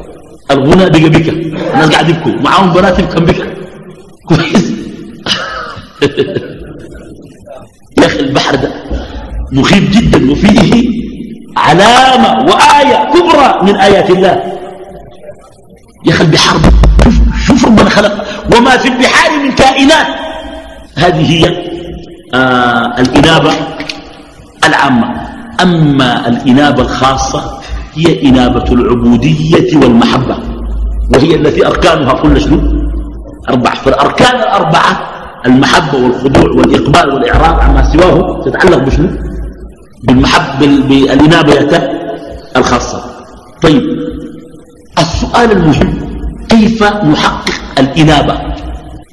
الغناء 0.50 0.88
بقى 0.88 1.08
بكى 1.10 1.30
الناس 1.30 1.90
قاعد 1.90 2.08
يبكوا. 2.08 2.32
معاهم 2.32 2.72
بنات 2.72 2.98
يبكوا 2.98 3.20
بكى 3.20 3.44
كويس. 4.28 4.70
يا 8.00 8.06
أخي 8.06 8.20
البحر 8.20 8.54
ده 8.56 8.70
مخيف 9.52 9.90
جدا. 9.98 10.30
وفيه 10.32 10.90
علامة 11.56 12.44
وآية. 12.44 13.09
من 13.62 13.76
آيات 13.76 14.10
الله. 14.10 14.42
يا 16.06 16.12
أخي 16.12 16.24
البحار 16.24 16.60
شوف, 17.04 17.14
شوف 17.46 17.64
ربنا 17.64 17.90
خلق. 17.90 18.24
وما 18.56 18.76
في 18.76 18.88
البحار 18.88 19.30
من 19.44 19.52
كائنات. 19.52 20.06
هذه 20.96 21.30
هي 21.32 21.70
آه 22.34 23.00
الإنابة 23.00 23.52
العامة. 24.64 25.08
أما 25.62 26.28
الإنابة 26.28 26.82
الخاصة 26.82 27.60
هي 27.94 28.28
إنابة 28.28 28.72
العبودية 28.72 29.76
والمحبة 29.76 30.38
وهي 31.14 31.34
التي 31.34 31.66
أركانها 31.66 32.12
كل 32.12 32.40
شنو؟ 32.40 32.60
أربع. 33.48 33.74
فالأركان 33.74 34.36
الأربعة 34.36 35.10
المحبة 35.46 35.98
والخضوع 35.98 36.50
والإقبال 36.50 37.14
والإعراض 37.14 37.60
عما 37.60 37.92
سواه 37.92 38.42
تتعلق 38.44 38.78
بشنو؟ 38.78 39.08
بالمحبة 40.02 40.66
بالإنابة 40.66 41.52
الخاصة. 42.56 43.04
طيب 43.62 43.82
السؤال 44.98 45.52
المهم 45.52 46.10
كيف 46.48 46.82
نحقق 46.82 47.78
الإنابة؟ 47.78 48.40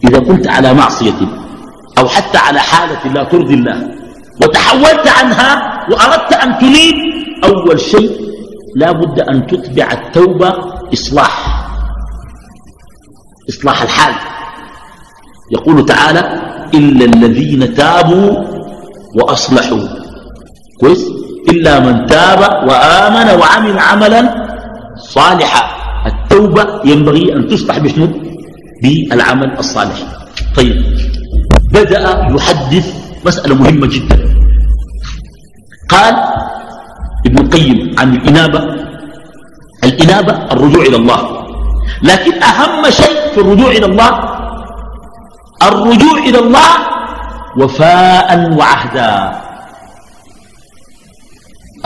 إذا 0.03 0.19
كنت 0.19 0.47
على 0.47 0.73
معصية 0.73 1.13
أو 1.97 2.07
حتى 2.07 2.37
على 2.37 2.59
حالة 2.59 3.13
لا 3.13 3.23
ترضي 3.23 3.53
الله 3.53 3.91
وتحولت 4.41 5.07
عنها 5.07 5.79
وأردت 5.91 6.33
أن 6.33 6.57
تنيب 6.59 6.95
أول 7.43 7.79
شيء 7.79 8.11
لا 8.75 8.91
بد 8.91 9.19
أن 9.19 9.47
تتبع 9.47 9.91
التوبة 9.91 10.53
إصلاح 10.93 11.67
إصلاح 13.49 13.81
الحال. 13.81 14.15
يقول 15.51 15.85
تعالى 15.85 16.19
إلا 16.73 17.05
الذين 17.05 17.73
تابوا 17.73 18.43
وأصلحوا. 19.15 19.87
كويس؟ 20.79 21.05
إلا 21.49 21.79
من 21.79 22.05
تاب 22.05 22.39
وآمن 22.69 23.27
وعمل 23.39 23.79
عملا 23.79 24.21
صالحا. 24.97 25.63
التوبة 26.05 26.81
ينبغي 26.85 27.33
أن 27.35 27.47
تصلح 27.47 27.77
بشنو؟ 27.77 28.07
بالعمل 28.83 29.57
الصالح. 29.59 29.97
طيب 30.55 30.77
بدأ 31.73 32.27
يحدث 32.35 32.87
مسألة 33.25 33.55
مهمة 33.55 33.87
جدا. 33.87 34.17
قال 35.89 36.15
ابن 37.25 37.37
القيم 37.45 37.95
عن 37.99 38.07
الإنابة 38.15 38.61
الإنابة 39.83 40.33
الرجوع 40.51 40.83
إلى 40.83 40.95
الله. 40.95 41.21
لكن 42.03 42.43
أهم 42.43 42.89
شيء 42.89 43.17
في 43.33 43.39
الرجوع 43.41 43.71
إلى 43.71 43.85
الله 43.85 44.11
الرجوع 45.63 46.17
إلى 46.17 46.39
الله 46.39 46.71
وفاء 47.57 48.29
وعهدا. 48.53 49.41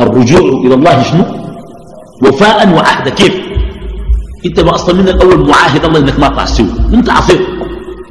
الرجوع 0.01 0.39
إلى 0.65 0.73
الله 0.73 1.03
شنو؟ 1.03 1.25
وفاء 2.23 2.69
وعهدا 2.69 3.09
كيف؟ 3.09 3.35
أنت 4.45 4.59
ما 4.59 4.75
أصلا 4.75 4.95
من 4.95 5.09
الأول 5.09 5.47
معاهد 5.49 5.85
الله 5.85 5.99
إنك 5.99 6.19
ما 6.19 6.27
تعصيه. 6.27 6.65
أنت 6.93 7.09
عصيت 7.09 7.41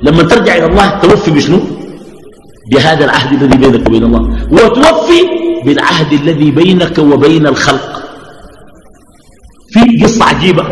لما 0.03 0.23
ترجع 0.23 0.57
إلى 0.57 0.67
الله 0.67 0.89
توفي 0.89 1.31
بشنو؟ 1.31 1.61
بهذا 2.71 3.05
العهد 3.05 3.43
الذي 3.43 3.57
بينك 3.57 3.87
وبين 3.87 4.05
الله. 4.05 4.23
وتوفي 4.53 5.21
بالعهد 5.65 6.13
الذي 6.13 6.51
بينك 6.51 6.99
وبين 6.99 7.47
الخلق. 7.47 8.03
في 9.71 10.05
قصة 10.05 10.25
عجيبة 10.25 10.65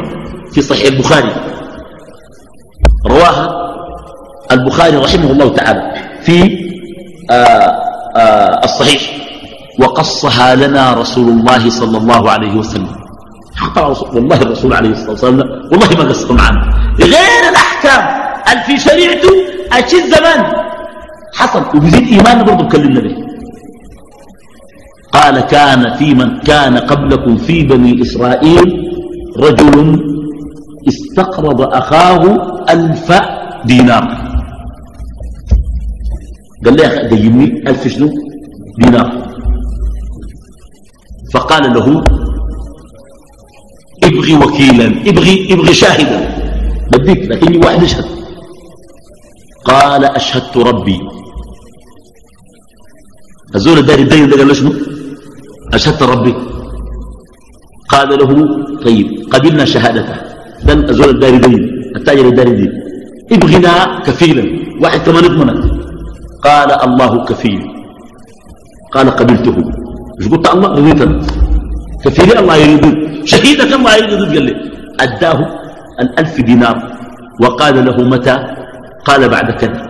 في 0.53 0.63
صحيح 0.63 0.87
البخاري. 0.87 1.33
رواها 3.07 3.69
البخاري 4.53 4.97
رحمه 4.97 5.31
الله 5.31 5.49
تعالى 5.49 5.93
في 6.23 6.43
آآ 7.31 7.35
آه، 7.35 7.79
آآ 8.17 8.61
آه، 8.61 8.65
الصحيح. 8.65 9.28
وقصها 9.79 10.55
لنا 10.55 10.93
رسول 10.93 11.29
الله 11.29 11.71
صلى 11.71 11.99
الله 11.99 12.31
عليه 12.31 12.55
وسلم. 12.57 12.99
والله 14.15 14.43
الرسول 14.43 14.73
عليه 14.73 14.91
الصلاة 14.91 15.11
والسلام 15.11 15.39
والله 15.71 15.89
ما 15.99 16.05
قصر 16.09 16.33
معنا 16.33 16.61
غير 17.01 17.43
الأحكام. 17.51 18.03
اللي 18.53 18.63
في 18.65 18.79
شريعته 18.79 19.31
أشي 19.73 19.97
الزمان؟ 20.05 20.41
حصل. 21.35 21.63
وبيزيد 21.77 22.09
إيماننا 22.09 22.43
برضه 22.43 22.65
بكلمنا 22.65 23.01
به 23.01 23.17
قال 25.13 25.41
كان 25.41 25.95
في 25.95 26.15
من 26.15 26.41
كان 26.41 26.79
قبلكم 26.79 27.37
في 27.37 27.63
بني 27.63 28.03
إسرائيل 28.03 28.69
رجل 29.39 29.77
استقرض 30.89 31.61
أخاه 31.61 32.23
ألف 32.71 33.13
دينار. 33.65 34.05
قال 36.65 36.75
لي 36.77 36.83
يا 36.83 36.89
أخي 36.89 37.07
ألف 37.69 37.89
شنو؟ 37.89 38.09
دينار. 38.79 39.28
فقال 41.33 41.75
له 41.75 41.87
ابغي 44.05 44.35
وكيلا 44.35 44.87
ابغي 45.11 45.53
ابغي 45.53 45.75
شاهدا. 45.75 46.21
بديك 46.93 47.21
لكني 47.31 47.59
واحد 47.59 47.83
يشهد 47.83 48.05
قال 49.65 50.05
أشهدت 50.05 50.57
ربي. 50.57 51.01
الزول 53.55 53.79
الداري 53.79 54.03
الدين 54.03 54.29
ده 54.29 54.37
قال 54.37 54.49
له 54.49 54.55
شنو؟ 54.55 54.73
أشهدت 55.75 56.03
ربي. 56.03 56.35
قال 57.89 58.09
له 58.09 58.31
طيب 58.85 59.07
قبلنا 59.33 59.65
شهادته. 59.65 60.17
دل 60.65 60.91
أزول 60.91 61.09
الداري 61.09 61.39
دين 61.39 61.55
التاجر 61.97 62.27
الداري 62.29 62.51
دين 62.51 62.73
ابغنا 63.33 64.03
كفيلا. 64.07 64.45
واحد 64.83 65.01
كمان 65.01 65.25
اضمنك 65.25 65.61
قال 66.45 66.71
الله 66.87 67.25
كفيل. 67.25 67.61
قال 68.93 69.11
قبلته. 69.11 69.57
مش 70.19 70.27
قلت 70.29 70.47
الله 70.55 70.69
رضيت 70.69 71.01
كفيل 72.05 72.39
الله 72.39 72.57
يريد 72.57 72.85
شهيدك 73.27 73.73
الله 73.79 73.97
يريد 73.97 74.23
قال 74.33 74.43
لي 74.47 74.55
أداه 75.01 75.39
الألف 76.01 76.41
دينار. 76.41 76.77
وقال 77.43 77.85
له 77.87 77.97
متى؟ 77.97 78.37
قال 79.05 79.29
بعد 79.29 79.51
كذا. 79.51 79.83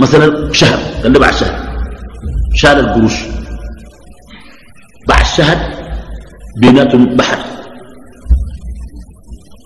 مثلا 0.00 0.52
شهر 0.52 0.78
قال 1.02 1.12
له 1.12 1.18
بعد 1.20 1.34
شهر. 1.34 1.54
شال 2.54 2.78
القروش. 2.80 3.16
بعد 5.08 5.24
شهر 5.36 5.58
بيناتهم 6.60 7.16
بحر. 7.16 7.38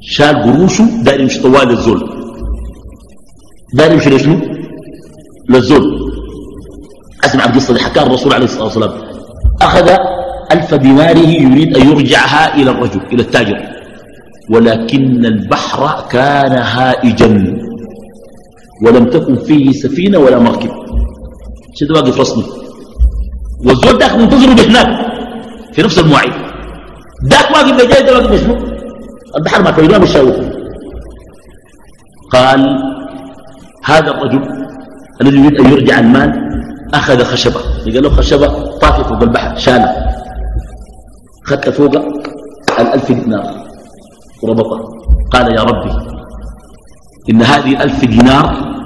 شال 0.03 0.43
قروشه 0.43 0.85
داير 1.03 1.21
يمشي 1.21 1.43
طوال 1.43 1.71
الزول 1.71 2.01
داير 3.75 3.93
يمشي 3.93 4.11
لشنو 4.11 4.37
للزول. 5.49 5.85
أسمع 7.25 7.45
القصة 7.45 7.69
اللي 7.71 7.83
حكاها 7.83 8.07
الرسول 8.07 8.33
عليه 8.35 8.45
الصلاة 8.45 8.65
والسلام. 8.65 9.16
أخذ 9.63 9.91
ألف 10.53 10.75
ديناره 10.75 11.29
يريد 11.29 11.77
أن 11.77 11.89
يرجعها 11.91 12.55
إلى 12.55 12.71
الرجل 12.71 13.01
إلى 13.13 13.23
التاجر. 13.23 13.59
ولكن 14.51 15.27
البحر 15.27 16.05
كان 16.11 16.53
هائجا. 16.53 17.57
ولم 18.87 19.05
تكن 19.05 19.37
فيه 19.37 19.73
سفينة 19.73 20.19
ولا 20.19 20.39
مركب. 20.39 20.71
شد 21.75 21.91
واقف 21.91 22.21
رسمي 22.21 22.45
والزول 23.65 23.99
داك 23.99 24.15
منتظره 24.15 24.55
بهناك 24.55 24.89
في 25.73 25.83
نفس 25.83 25.99
المواعيد. 25.99 26.33
ذاك 27.31 27.51
واقف 27.51 27.73
بجاي 27.73 28.03
ده 28.03 28.13
واقف 28.15 28.43
شنو؟ 28.43 28.57
البحر 29.37 29.63
ما 29.63 29.71
كان 29.71 29.99
بالشاوف 29.99 30.37
قال 32.33 32.61
هذا 33.85 34.11
الرجل 34.11 34.43
الذي 35.21 35.39
يريد 35.39 35.61
أن 35.61 35.73
يرجع 35.73 35.99
المال 35.99 36.46
أخذ 36.95 37.25
خشبة. 37.25 37.61
قال 37.85 38.03
له 38.03 38.11
خشبة 38.11 38.47
طافية 38.79 39.03
فوق 39.03 39.23
البحر 39.23 39.57
شالها 39.57 40.17
خدت 41.45 41.69
فوق 41.69 41.95
الألف 42.81 43.13
دينار. 43.13 43.67
وربطها 44.43 44.81
قال 45.33 45.59
يا 45.59 45.63
ربي 45.63 45.93
إن 47.31 47.43
هذه 47.43 47.71
الألف 47.71 48.05
دينار 48.05 48.77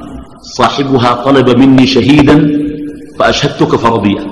صاحبها 0.43 1.15
طلب 1.15 1.49
مني 1.59 1.87
شهيدا 1.87 2.51
فأشهدتك 3.19 3.77
فرضيا. 3.77 4.25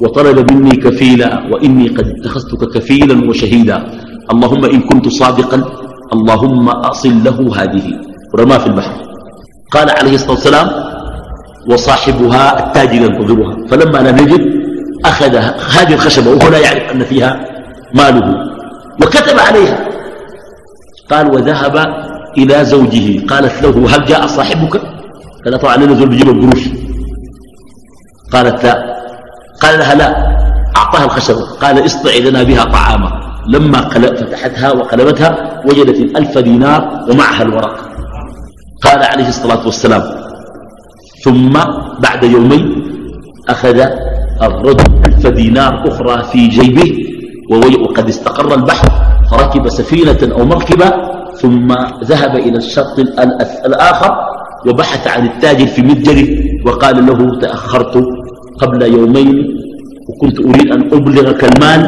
وطلب 0.00 0.52
مني 0.52 0.76
كفيلا 0.76 1.42
وإني 1.52 1.88
قد 1.88 2.06
اتخذتك 2.06 2.68
كفيلا 2.74 3.30
وشهيدا. 3.30 3.86
اللهم 4.32 4.64
إن 4.64 4.80
كنت 4.80 5.08
صادقا 5.08 5.62
اللهم 6.12 6.68
أصل 6.68 7.24
له 7.24 7.62
هذه. 7.62 8.00
ورماه 8.34 8.58
في 8.58 8.66
البحر. 8.66 8.94
قال 9.70 9.90
عليه 9.90 10.14
الصلاة 10.14 10.30
والسلام 10.30 10.68
وصاحبها 11.68 12.66
التاجر 12.66 13.02
ينتظرها. 13.02 13.66
فلما 13.70 13.98
لم 13.98 14.18
يجد 14.18 14.60
أخذ 15.04 15.36
هذه 15.76 15.94
الخشبة 15.94 16.30
وهو 16.30 16.48
لا 16.48 16.58
يعرف 16.58 16.92
أن 16.92 17.04
فيها 17.04 17.40
ماله 17.94 18.34
وكتب 19.02 19.38
عليها. 19.38 19.88
قال 21.10 21.34
وذهب 21.34 21.76
إلى 22.38 22.64
زوجه. 22.64 23.26
قالت 23.26 23.62
له 23.62 23.96
هل 23.96 24.04
جاء 24.04 24.26
صاحبك؟ 24.26 24.80
قال 25.44 25.58
طبعا 25.60 25.76
نزل 25.76 26.08
بجيب 26.08 26.28
القروش 26.28 26.68
قالت 28.32 28.64
لا. 28.64 28.96
قال 29.62 29.78
لها 29.78 29.94
لا. 29.94 30.08
أعطاها 30.76 31.04
الخشبة. 31.04 31.40
قال 31.40 31.86
اصطع 31.86 32.10
لنا 32.14 32.42
بها 32.42 32.64
طعاما. 32.64 33.10
لما 33.48 33.88
فتحتها 33.88 34.72
وقلبتها 34.72 35.60
وجدت 35.66 35.96
الألف 35.96 36.38
دينار 36.38 37.06
ومعها 37.10 37.42
الورق. 37.42 37.76
قال 38.82 39.02
عليه 39.02 39.28
الصلاة 39.28 39.66
والسلام 39.66 40.02
ثم 41.24 41.52
بعد 42.02 42.24
يومين 42.24 42.64
أخذ 43.48 43.78
الرجل 44.42 44.84
ألف 45.06 45.26
دينار 45.26 45.88
أخرى 45.88 46.22
في 46.32 46.46
جيبه 46.48 46.90
وقد 47.82 48.08
استقر 48.08 48.54
البحر 48.54 48.88
فركب 49.30 49.68
سفينة 49.68 50.18
أو 50.32 50.44
مركبة 50.44 50.92
ثم 51.40 51.68
ذهب 52.04 52.36
إلى 52.36 52.58
الشط 52.58 52.98
الآخر 53.66 54.16
وبحث 54.66 55.08
عن 55.08 55.26
التاجر 55.26 55.66
في 55.66 55.82
متجره 55.82 56.28
وقال 56.66 57.06
له 57.06 57.40
تأخرت 57.40 58.04
قبل 58.58 58.82
يومين 58.82 59.56
وكنت 60.08 60.40
أريد 60.40 60.72
أن 60.72 60.80
أبلغك 60.92 61.44
المال 61.44 61.82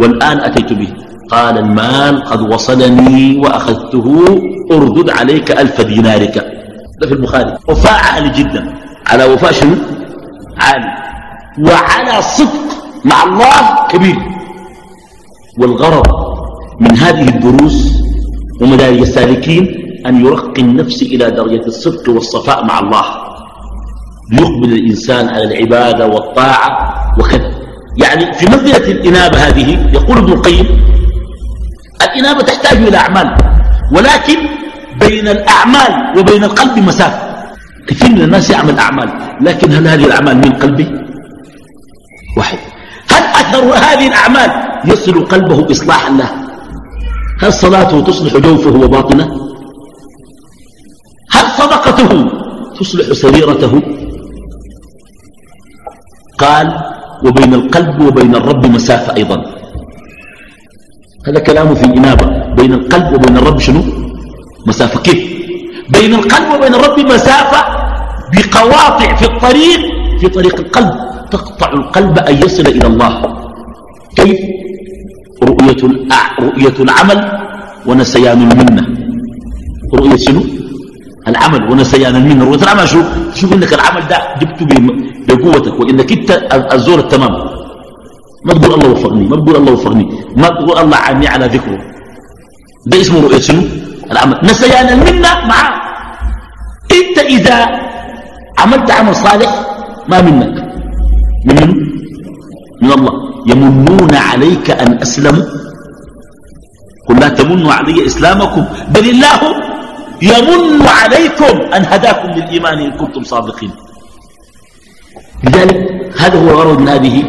والآن 0.00 0.38
أتيت 0.40 0.72
به. 0.72 0.88
قال 1.30 1.58
المال 1.58 2.24
قد 2.24 2.40
وصلني 2.40 3.36
وأخذته 3.38 4.24
أردد 4.72 5.10
عليك 5.10 5.50
ألف 5.50 5.80
دينارك. 5.80 6.36
ده 7.00 7.06
في 7.06 7.14
البخاري. 7.14 7.58
وفاء 7.68 8.04
عالي 8.04 8.28
جدا. 8.28 8.74
على 9.06 9.24
وفاء 9.24 9.52
شنو؟ 9.52 9.76
عالي. 10.58 10.92
وعلى 11.58 12.22
صدق 12.22 12.66
مع 13.04 13.22
الله 13.22 13.86
كبير. 13.88 14.16
والغرض 15.58 16.06
من 16.80 16.96
هذه 16.96 17.28
الدروس 17.28 17.92
ومدارج 18.60 19.00
السالكين 19.00 19.64
أن 20.06 20.26
يرقي 20.26 20.62
النفس 20.62 21.02
إلى 21.02 21.30
درجة 21.30 21.66
الصدق 21.66 22.10
والصفاء 22.10 22.64
مع 22.64 22.78
الله. 22.78 23.04
ليقبل 24.32 24.72
الإنسان 24.72 25.28
على 25.28 25.44
العبادة 25.44 26.06
والطاعة 26.06 26.94
وكذا 27.18 27.50
يعني 27.96 28.32
في 28.32 28.46
منزلة 28.46 28.90
الإنابة 28.90 29.38
هذه 29.38 29.90
يقول 29.92 30.18
ابن 30.18 30.32
القيم 30.32 30.66
الإنابة 32.02 32.40
تحتاج 32.40 32.78
إلى 32.78 32.96
أعمال. 32.96 33.36
ولكن 33.92 34.36
بين 35.00 35.28
الأعمال 35.28 36.18
وبين 36.18 36.44
القلب 36.44 36.78
مسافة. 36.78 37.26
كثير 37.88 38.10
من 38.10 38.22
الناس 38.22 38.50
يعمل 38.50 38.78
أعمال 38.78 39.08
لكن 39.40 39.72
هل 39.72 39.88
هذه 39.88 40.04
الأعمال 40.04 40.36
من 40.36 40.52
قلبه؟ 40.52 40.88
واحد. 42.36 42.58
هل 43.10 43.22
أثر 43.22 43.64
هذه 43.74 44.06
الأعمال؟ 44.08 44.50
يصل 44.84 45.24
قلبه 45.24 45.70
إصلاحا 45.70 46.10
له. 46.10 46.30
هل 47.42 47.52
صلاته 47.52 48.00
تصلح 48.00 48.36
جوفه 48.36 48.70
وباطنه؟ 48.70 49.28
هل 51.30 51.46
صدقته 51.58 52.30
تصلح 52.80 53.12
سريرته؟ 53.12 53.82
قال 56.38 56.66
وبين 57.24 57.54
القلب 57.54 58.00
وبين 58.00 58.34
الرب 58.34 58.66
مسافة 58.66 59.16
أيضا. 59.16 59.44
هذا 61.26 61.38
كلامه 61.38 61.74
في 61.74 61.84
الإنابة 61.84 62.54
بين 62.54 62.72
القلب 62.72 63.14
وبين 63.14 63.36
الرب 63.36 63.58
شنو؟ 63.58 64.05
مسافة 64.66 65.00
كيف 65.00 65.20
بين 65.88 66.14
القلب 66.14 66.48
وبين 66.54 66.74
الرب 66.74 66.98
مسافة 67.00 67.60
بقواطع 68.34 69.14
في 69.14 69.24
الطريق 69.24 69.80
في 70.20 70.28
طريق 70.28 70.60
القلب. 70.60 70.94
تقطع 71.30 71.72
القلب 71.72 72.18
أن 72.18 72.34
يصل 72.44 72.66
إلى 72.66 72.86
الله. 72.86 73.14
كيف؟ 74.16 74.38
رؤية, 75.42 75.82
رؤية 76.40 76.76
العمل 76.80 77.18
ونسيان 77.86 78.38
المنة. 78.42 78.84
رؤية 79.94 80.16
شنو؟ 80.16 80.42
العمل 81.28 81.62
ونسيان 81.70 82.16
المنة. 82.16 82.44
رؤية 82.44 82.62
العمل 82.62 82.88
شو؟ 82.88 83.00
شوف 83.34 83.52
إنك 83.52 83.72
العمل 83.74 84.02
ده 84.10 84.18
جبته 84.40 84.66
بقوتك 85.28 85.80
وإنك 85.80 86.12
أنت 86.12 86.30
الزور 86.72 86.98
التمام. 86.98 87.34
ما 88.46 88.52
تقول 88.54 88.74
الله 88.74 88.88
وفقني 88.90 89.28
ما 89.28 89.36
تقول 89.36 89.56
الله 89.56 89.72
وفقني 89.72 90.04
ما 90.36 90.48
تقول 90.48 90.78
الله 90.78 90.96
عني 90.96 91.26
على 91.26 91.46
ذكره. 91.46 91.78
ده 92.86 93.00
اسمه 93.00 93.20
رؤية 93.26 93.40
شنو؟ 93.40 93.62
العمل 94.12 94.40
نسيان 94.42 94.88
المنة 94.88 95.30
معاه 95.50 95.74
إنت 96.92 97.18
إذا 97.18 97.58
عملت 98.58 98.90
عمل 98.90 99.16
صالح 99.16 99.50
ما 100.08 100.20
منك. 100.20 100.56
من 101.46 101.56
من, 102.82 102.92
الله. 102.92 103.14
يمنون 103.46 104.14
عليك 104.14 104.70
أن 104.70 104.98
أسلموا. 105.02 105.44
قل 107.08 107.20
لا 107.20 107.28
تمنوا 107.28 107.72
علي 107.72 108.06
إسلامكم. 108.06 108.64
بل 108.94 109.04
الله 109.10 109.40
يمن 110.22 110.86
عليكم 110.86 111.54
أن 111.74 111.82
هداكم 111.84 112.28
للإيمان 112.28 112.78
إن 112.78 112.90
كنتم 112.90 113.22
صادقين. 113.24 113.70
لذلك 115.44 115.76
هذا 116.18 116.38
هو 116.38 116.50
الغرض 116.50 116.78
من 116.80 116.88
هذه 116.88 117.24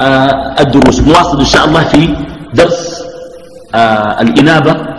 آه 0.00 0.60
الدروس. 0.60 1.00
نواصل 1.00 1.38
إن 1.40 1.44
شاء 1.44 1.64
الله 1.64 1.84
في 1.84 2.16
درس 2.54 3.02
آه 3.74 4.20
الإنابة. 4.20 4.72
آه 4.72 4.93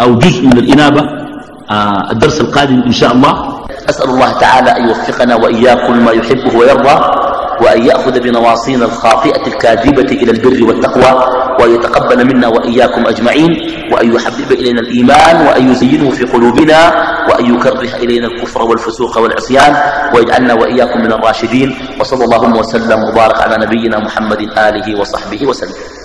أو 0.00 0.14
جزء 0.18 0.42
من 0.46 0.58
الإنابة 0.58 1.00
آه، 1.70 2.10
الدرس 2.10 2.40
القادم 2.40 2.82
إن 2.82 2.92
شاء 2.92 3.12
الله. 3.12 3.62
أسأل 3.88 4.10
الله 4.10 4.32
تعالى 4.38 4.70
أن 4.70 4.88
يوفقنا 4.88 5.34
وإياكم 5.34 6.04
ما 6.04 6.12
يحبه 6.12 6.56
ويرضى 6.56 7.00
وأن 7.62 7.82
يأخذ 7.82 8.20
بنواصينا 8.20 8.84
الخاطئة 8.84 9.46
الكاذبة 9.46 10.02
إلى 10.02 10.30
البر 10.30 10.64
والتقوى 10.64 11.24
وأن 11.60 11.74
يتقبل 11.74 12.24
منا 12.26 12.48
وإياكم 12.48 13.06
أجمعين 13.06 13.50
وأن 13.92 14.14
يحبب 14.14 14.52
إلينا 14.52 14.80
الإيمان 14.80 15.46
وأن 15.46 15.70
يزينه 15.72 16.10
في 16.10 16.24
قلوبنا 16.24 16.92
وأن 17.30 17.54
يكره 17.54 17.80
إلينا 17.96 18.26
الكفر 18.26 18.62
والفسوق 18.62 19.18
والعصيان 19.18 19.76
ويجعلنا 20.14 20.54
وإياكم 20.54 21.00
من 21.00 21.12
الراشدين 21.12 21.78
وصلى 22.00 22.24
اللهم 22.24 22.56
وسلم 22.56 23.04
وبارك 23.04 23.40
على 23.42 23.66
نبينا 23.66 23.98
محمد 23.98 24.40
آله 24.58 25.00
وصحبه 25.00 25.46
وسلم. 25.46 26.01